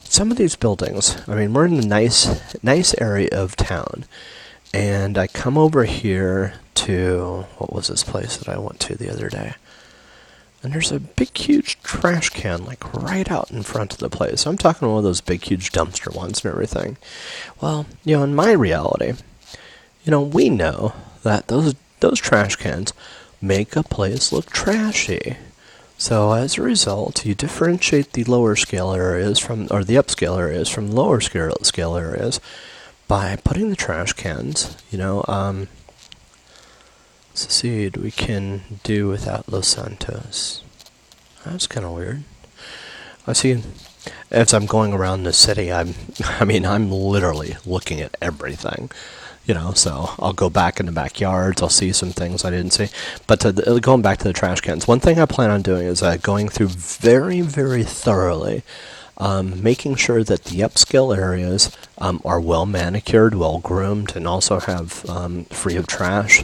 [0.03, 1.17] some of these buildings.
[1.27, 4.05] I mean, we're in a nice nice area of town,
[4.75, 9.11] and I come over here to what was this place that I went to the
[9.11, 9.55] other day?
[10.61, 14.45] And there's a big, huge trash can, like right out in front of the place.
[14.45, 16.97] I'm talking one of those big, huge dumpster ones and everything.
[17.59, 19.13] Well, you know, in my reality,
[20.03, 20.93] you know, we know
[21.23, 22.93] that those those trash cans
[23.41, 25.37] make a place look trashy.
[25.97, 30.69] So as a result, you differentiate the lower scale areas from, or the upscale areas
[30.69, 32.39] from lower scale scale areas
[33.07, 34.77] by putting the trash cans.
[34.91, 35.67] You know, um,
[37.31, 40.63] let's see, we can do without Los Santos.
[41.45, 42.23] That's kind of weird.
[43.27, 43.61] I see.
[44.31, 48.89] As I'm going around the city, I'm, I mean, I'm literally looking at everything
[49.49, 51.59] you know, so I'll go back in the backyards.
[51.59, 52.89] I'll see some things I didn't see.
[53.25, 56.03] But the, going back to the trash cans, one thing I plan on doing is
[56.03, 58.61] uh, going through very, very thoroughly,
[59.17, 64.59] um, making sure that the upscale areas um, are well manicured, well groomed, and also
[64.59, 66.43] have um, free of trash,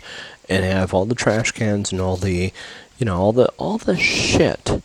[0.50, 2.52] and have all the trash cans and all the,
[2.98, 4.82] you know, all the all the shit,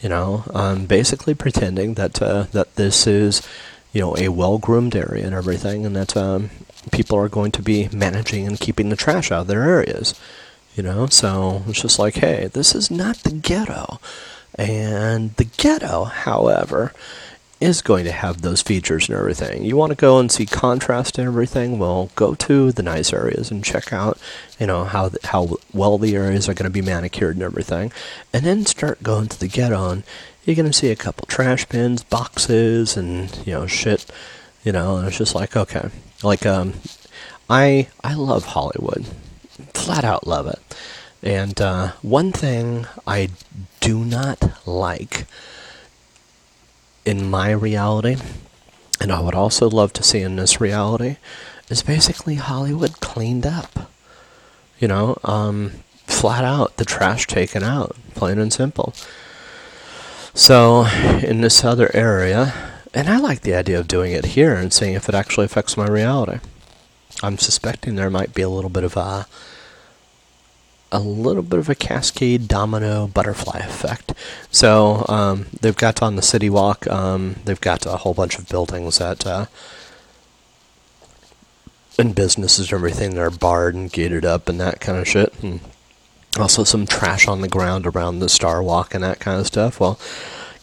[0.00, 3.42] you know, um, basically pretending that uh, that this is
[3.92, 6.50] you know, a well-groomed area and everything, and that um,
[6.90, 10.18] people are going to be managing and keeping the trash out of their areas.
[10.74, 14.00] You know, so it's just like, hey, this is not the ghetto.
[14.56, 16.92] And the ghetto, however,
[17.60, 19.64] is going to have those features and everything.
[19.64, 21.78] You want to go and see contrast and everything?
[21.78, 24.18] Well, go to the nice areas and check out,
[24.58, 27.92] you know, how the, how well the areas are going to be manicured and everything,
[28.32, 30.02] and then start going to the ghetto and
[30.44, 34.06] you're going to see a couple trash bins, boxes, and you know shit.
[34.62, 35.88] You know, and it's just like okay,
[36.24, 36.74] like um,
[37.48, 39.06] I I love Hollywood,
[39.74, 40.58] flat out love it.
[41.22, 43.30] And uh, one thing I
[43.80, 45.26] do not like
[47.04, 48.16] in my reality,
[49.00, 51.16] and I would also love to see in this reality,
[51.70, 53.90] is basically Hollywood cleaned up.
[54.78, 55.72] You know, um,
[56.06, 58.92] flat out, the trash taken out, plain and simple.
[60.34, 60.86] So,
[61.22, 64.94] in this other area, and I like the idea of doing it here and seeing
[64.94, 66.38] if it actually affects my reality.
[67.22, 69.26] I'm suspecting there might be a little bit of a
[70.92, 74.12] a little bit of a cascade domino butterfly effect.
[74.52, 76.86] So um, they've got on the city walk.
[76.86, 79.46] Um, they've got a whole bunch of buildings that uh,
[81.98, 85.34] and businesses and everything that are barred and gated up and that kind of shit.
[85.42, 85.60] And
[86.38, 89.80] also some trash on the ground around the Star Walk and that kind of stuff.
[89.80, 89.98] Well,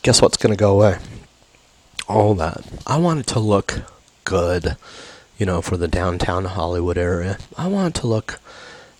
[0.01, 0.97] guess what's going to go away?
[2.07, 2.63] All that.
[2.85, 3.81] I want it to look
[4.23, 4.75] good,
[5.37, 7.37] you know, for the downtown Hollywood area.
[7.57, 8.39] I want it to look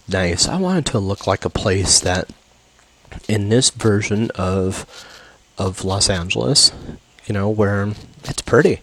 [0.07, 0.48] nice.
[0.48, 2.30] I want it to look like a place that,
[3.28, 4.86] in this version of
[5.57, 6.72] of Los Angeles,
[7.26, 7.91] you know, where
[8.23, 8.82] it's pretty,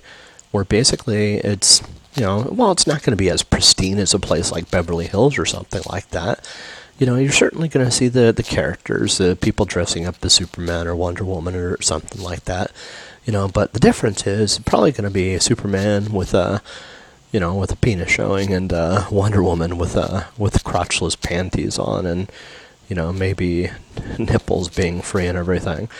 [0.50, 1.82] where basically it's
[2.14, 5.06] you know, well, it's not going to be as pristine as a place like Beverly
[5.06, 6.48] Hills or something like that.
[6.98, 10.32] You know, you're certainly going to see the the characters, the people dressing up as
[10.32, 12.72] Superman or Wonder Woman or something like that.
[13.28, 16.62] You know, but the difference is probably going to be Superman with a
[17.30, 21.78] you know, with a penis showing, and uh, Wonder Woman with uh, with crotchless panties
[21.78, 22.32] on, and
[22.88, 23.68] you know, maybe
[24.18, 25.90] nipples being free and everything.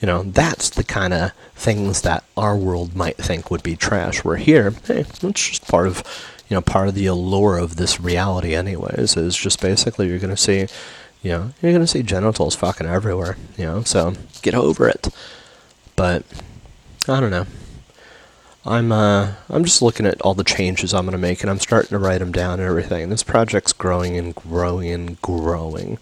[0.00, 4.22] You know, that's the kind of things that our world might think would be trash.
[4.22, 6.04] We're here, hey, it's just part of,
[6.48, 9.16] you know, part of the allure of this reality, anyways.
[9.16, 10.68] Is just basically you're gonna see,
[11.20, 13.36] you know, you're gonna see genitals fucking everywhere.
[13.58, 15.08] You know, so get over it.
[15.96, 16.22] But
[17.08, 17.46] I don't know.
[18.64, 21.90] I'm uh, I'm just looking at all the changes I'm to make, and I'm starting
[21.90, 23.08] to write them down and everything.
[23.08, 25.98] This project's growing and growing and growing,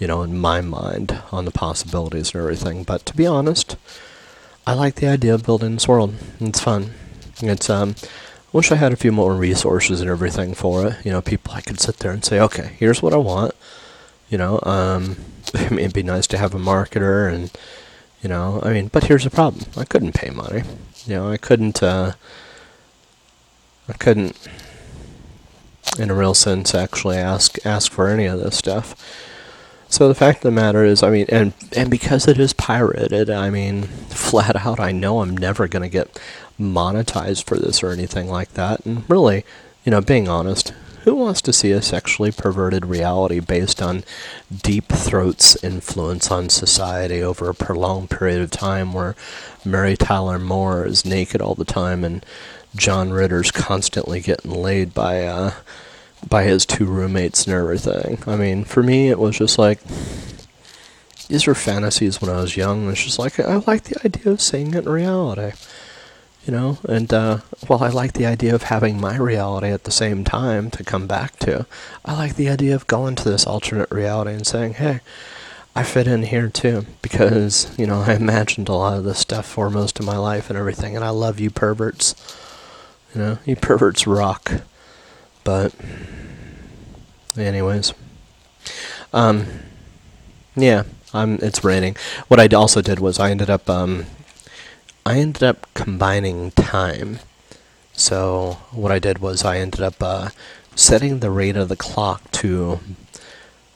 [0.00, 2.82] you know, in my mind on the possibilities and everything.
[2.82, 3.76] But to be honest,
[4.66, 6.14] I like the idea of building this world.
[6.40, 6.94] It's fun.
[7.42, 10.96] It's um, I wish I had a few more resources and everything for it.
[11.04, 13.54] You know, people I could sit there and say, okay, here's what I want.
[14.28, 15.16] You know, um,
[15.54, 17.52] it'd be nice to have a marketer and
[18.22, 19.66] you know, I mean, but here's the problem.
[19.76, 20.62] I couldn't pay money.
[21.06, 22.12] You know, I couldn't, uh,
[23.88, 24.36] I couldn't,
[25.98, 28.94] in a real sense, actually ask ask for any of this stuff.
[29.88, 33.30] So the fact of the matter is, I mean, and and because it is pirated,
[33.30, 36.20] I mean, flat out, I know I'm never going to get
[36.60, 38.84] monetized for this or anything like that.
[38.84, 39.44] And really,
[39.84, 40.74] you know, being honest,
[41.04, 44.04] who wants to see a sexually perverted reality based on
[44.62, 49.16] Deep Throat's influence on society over a prolonged period of time where
[49.64, 52.24] Mary Tyler Moore is naked all the time and
[52.76, 55.52] John Ritter's constantly getting laid by uh,
[56.28, 58.22] by his two roommates and everything.
[58.26, 59.80] I mean, for me, it was just like
[61.28, 62.90] these were fantasies when I was young.
[62.90, 65.52] It's just like I like the idea of seeing it in reality
[66.46, 66.78] you know?
[66.88, 70.70] And uh, while i like the idea of having my reality at the same time
[70.72, 71.66] to come back to.
[72.04, 75.00] I like the idea of going to this alternate reality and saying hey
[75.74, 79.46] i fit in here too because you know i imagined a lot of this stuff
[79.46, 82.14] for most of my life and everything and i love you perverts.
[83.14, 84.62] You know you perverts rock.
[85.44, 85.74] But
[87.36, 87.92] anyways.
[89.12, 89.46] Um
[90.56, 91.96] yeah i'm it's raining.
[92.28, 94.06] What i also did was i ended up um
[95.10, 97.18] I ended up combining time.
[97.94, 100.28] So what I did was I ended up uh,
[100.76, 102.78] setting the rate of the clock to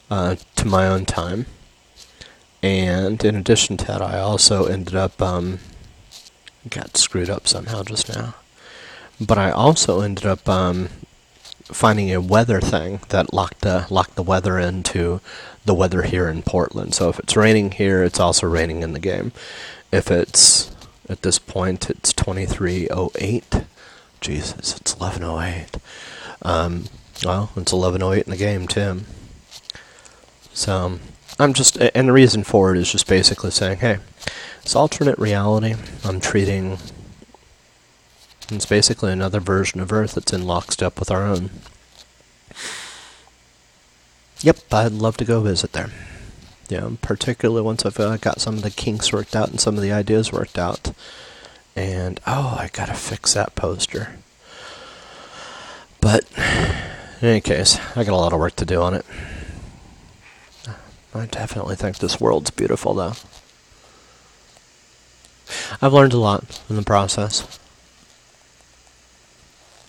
[0.09, 1.47] uh, to my own time,
[2.63, 5.59] and in addition to that, I also ended up um,
[6.71, 8.37] got screwed up somehow just now.
[9.21, 10.89] But I also ended up um,
[11.65, 15.21] finding a weather thing that locked locked the weather into
[15.65, 16.95] the weather here in Portland.
[16.95, 19.33] So if it's raining here, it's also raining in the game.
[19.91, 20.74] If it's
[21.09, 23.65] at this point, it's 2308.
[24.21, 25.77] Jesus, it's 1108.
[26.43, 26.85] Um,
[27.25, 29.07] well, it's 1108 in the game, Tim.
[30.53, 30.99] So,
[31.39, 33.99] I'm just, and the reason for it is just basically saying, hey,
[34.63, 35.75] it's alternate reality.
[36.05, 36.79] I'm treating
[38.51, 41.51] It's basically another version of Earth that's in lockstep with our own.
[44.41, 45.91] Yep, I'd love to go visit there.
[46.69, 49.93] Yeah, particularly once I've got some of the kinks worked out and some of the
[49.93, 50.93] ideas worked out.
[51.77, 54.17] And, oh, I gotta fix that poster.
[56.01, 59.05] But, in any case, I got a lot of work to do on it.
[61.15, 63.15] I definitely think this world's beautiful, though.
[65.81, 67.59] I've learned a lot in the process.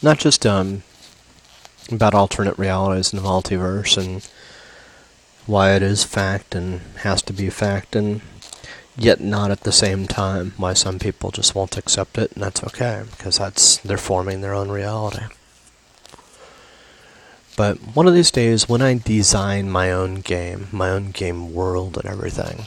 [0.02, 0.84] Not just um,
[1.92, 4.28] about alternate realities and the multiverse and
[5.46, 8.22] why it is fact and has to be fact and
[8.98, 12.64] yet not at the same time why some people just won't accept it and that's
[12.64, 15.26] okay because that's they're forming their own reality.
[17.58, 21.98] But one of these days when i design my own game my own game world
[21.98, 22.66] and everything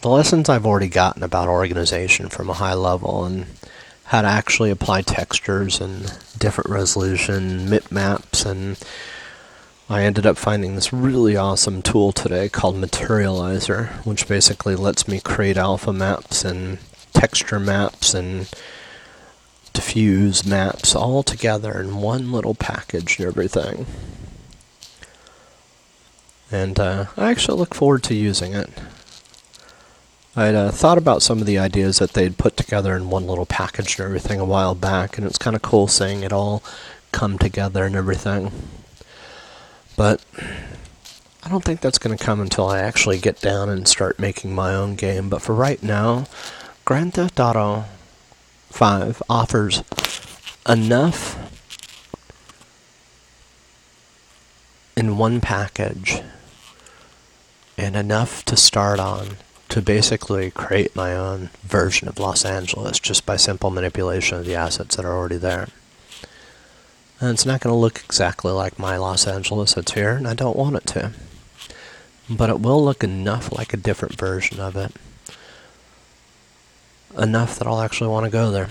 [0.00, 3.46] the lessons i've already gotten about organization from a high level and
[4.04, 8.78] how to actually apply textures and different resolution mip maps and
[9.88, 15.20] I ended up finding this really awesome tool today called Materializer, which basically lets me
[15.20, 16.78] create alpha maps and
[17.12, 18.48] texture maps and
[19.74, 23.84] diffuse maps all together in one little package and everything.
[26.50, 28.70] And uh, I actually look forward to using it.
[30.34, 33.46] I'd uh, thought about some of the ideas that they'd put together in one little
[33.46, 36.62] package and everything a while back, and it's kind of cool seeing it all
[37.12, 38.50] come together and everything.
[39.96, 40.24] But
[41.42, 44.54] I don't think that's going to come until I actually get down and start making
[44.54, 45.28] my own game.
[45.28, 46.24] But for right now,
[46.84, 47.84] Grand Theft Auto
[48.70, 49.82] 5 offers
[50.68, 51.38] enough
[54.96, 56.22] in one package
[57.76, 59.36] and enough to start on
[59.68, 64.54] to basically create my own version of Los Angeles just by simple manipulation of the
[64.54, 65.68] assets that are already there.
[67.20, 70.34] And it's not going to look exactly like my Los Angeles that's here, and I
[70.34, 71.12] don't want it to.
[72.28, 74.92] But it will look enough like a different version of it.
[77.16, 78.68] Enough that I'll actually want to go there.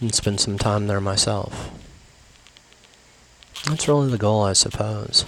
[0.00, 1.70] And spend some time there myself.
[3.66, 5.24] That's really the goal, I suppose.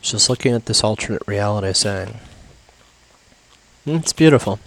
[0.00, 2.18] Just looking at this alternate reality saying,
[3.84, 4.58] hmm, it's beautiful.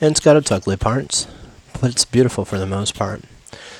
[0.00, 1.26] And it's got its ugly parts,
[1.80, 3.22] but it's beautiful for the most part.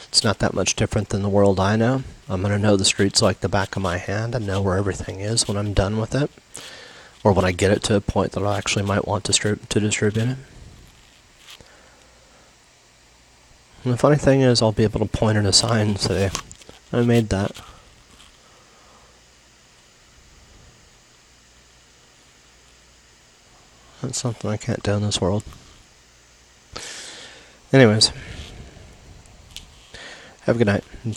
[0.08, 2.02] It's not that much different than the world I know.
[2.28, 4.76] I'm going to know the streets like the back of my hand and know where
[4.76, 6.30] everything is when I'm done with it.
[7.22, 9.80] Or when I get it to a point that I actually might want to, to
[9.80, 10.36] distribute it.
[13.84, 16.30] And the funny thing is, I'll be able to point at a sign and say,
[16.92, 17.52] I made that.
[24.02, 25.44] That's something I can't do in this world.
[27.72, 28.12] Anyways.
[30.48, 30.98] Have a good night.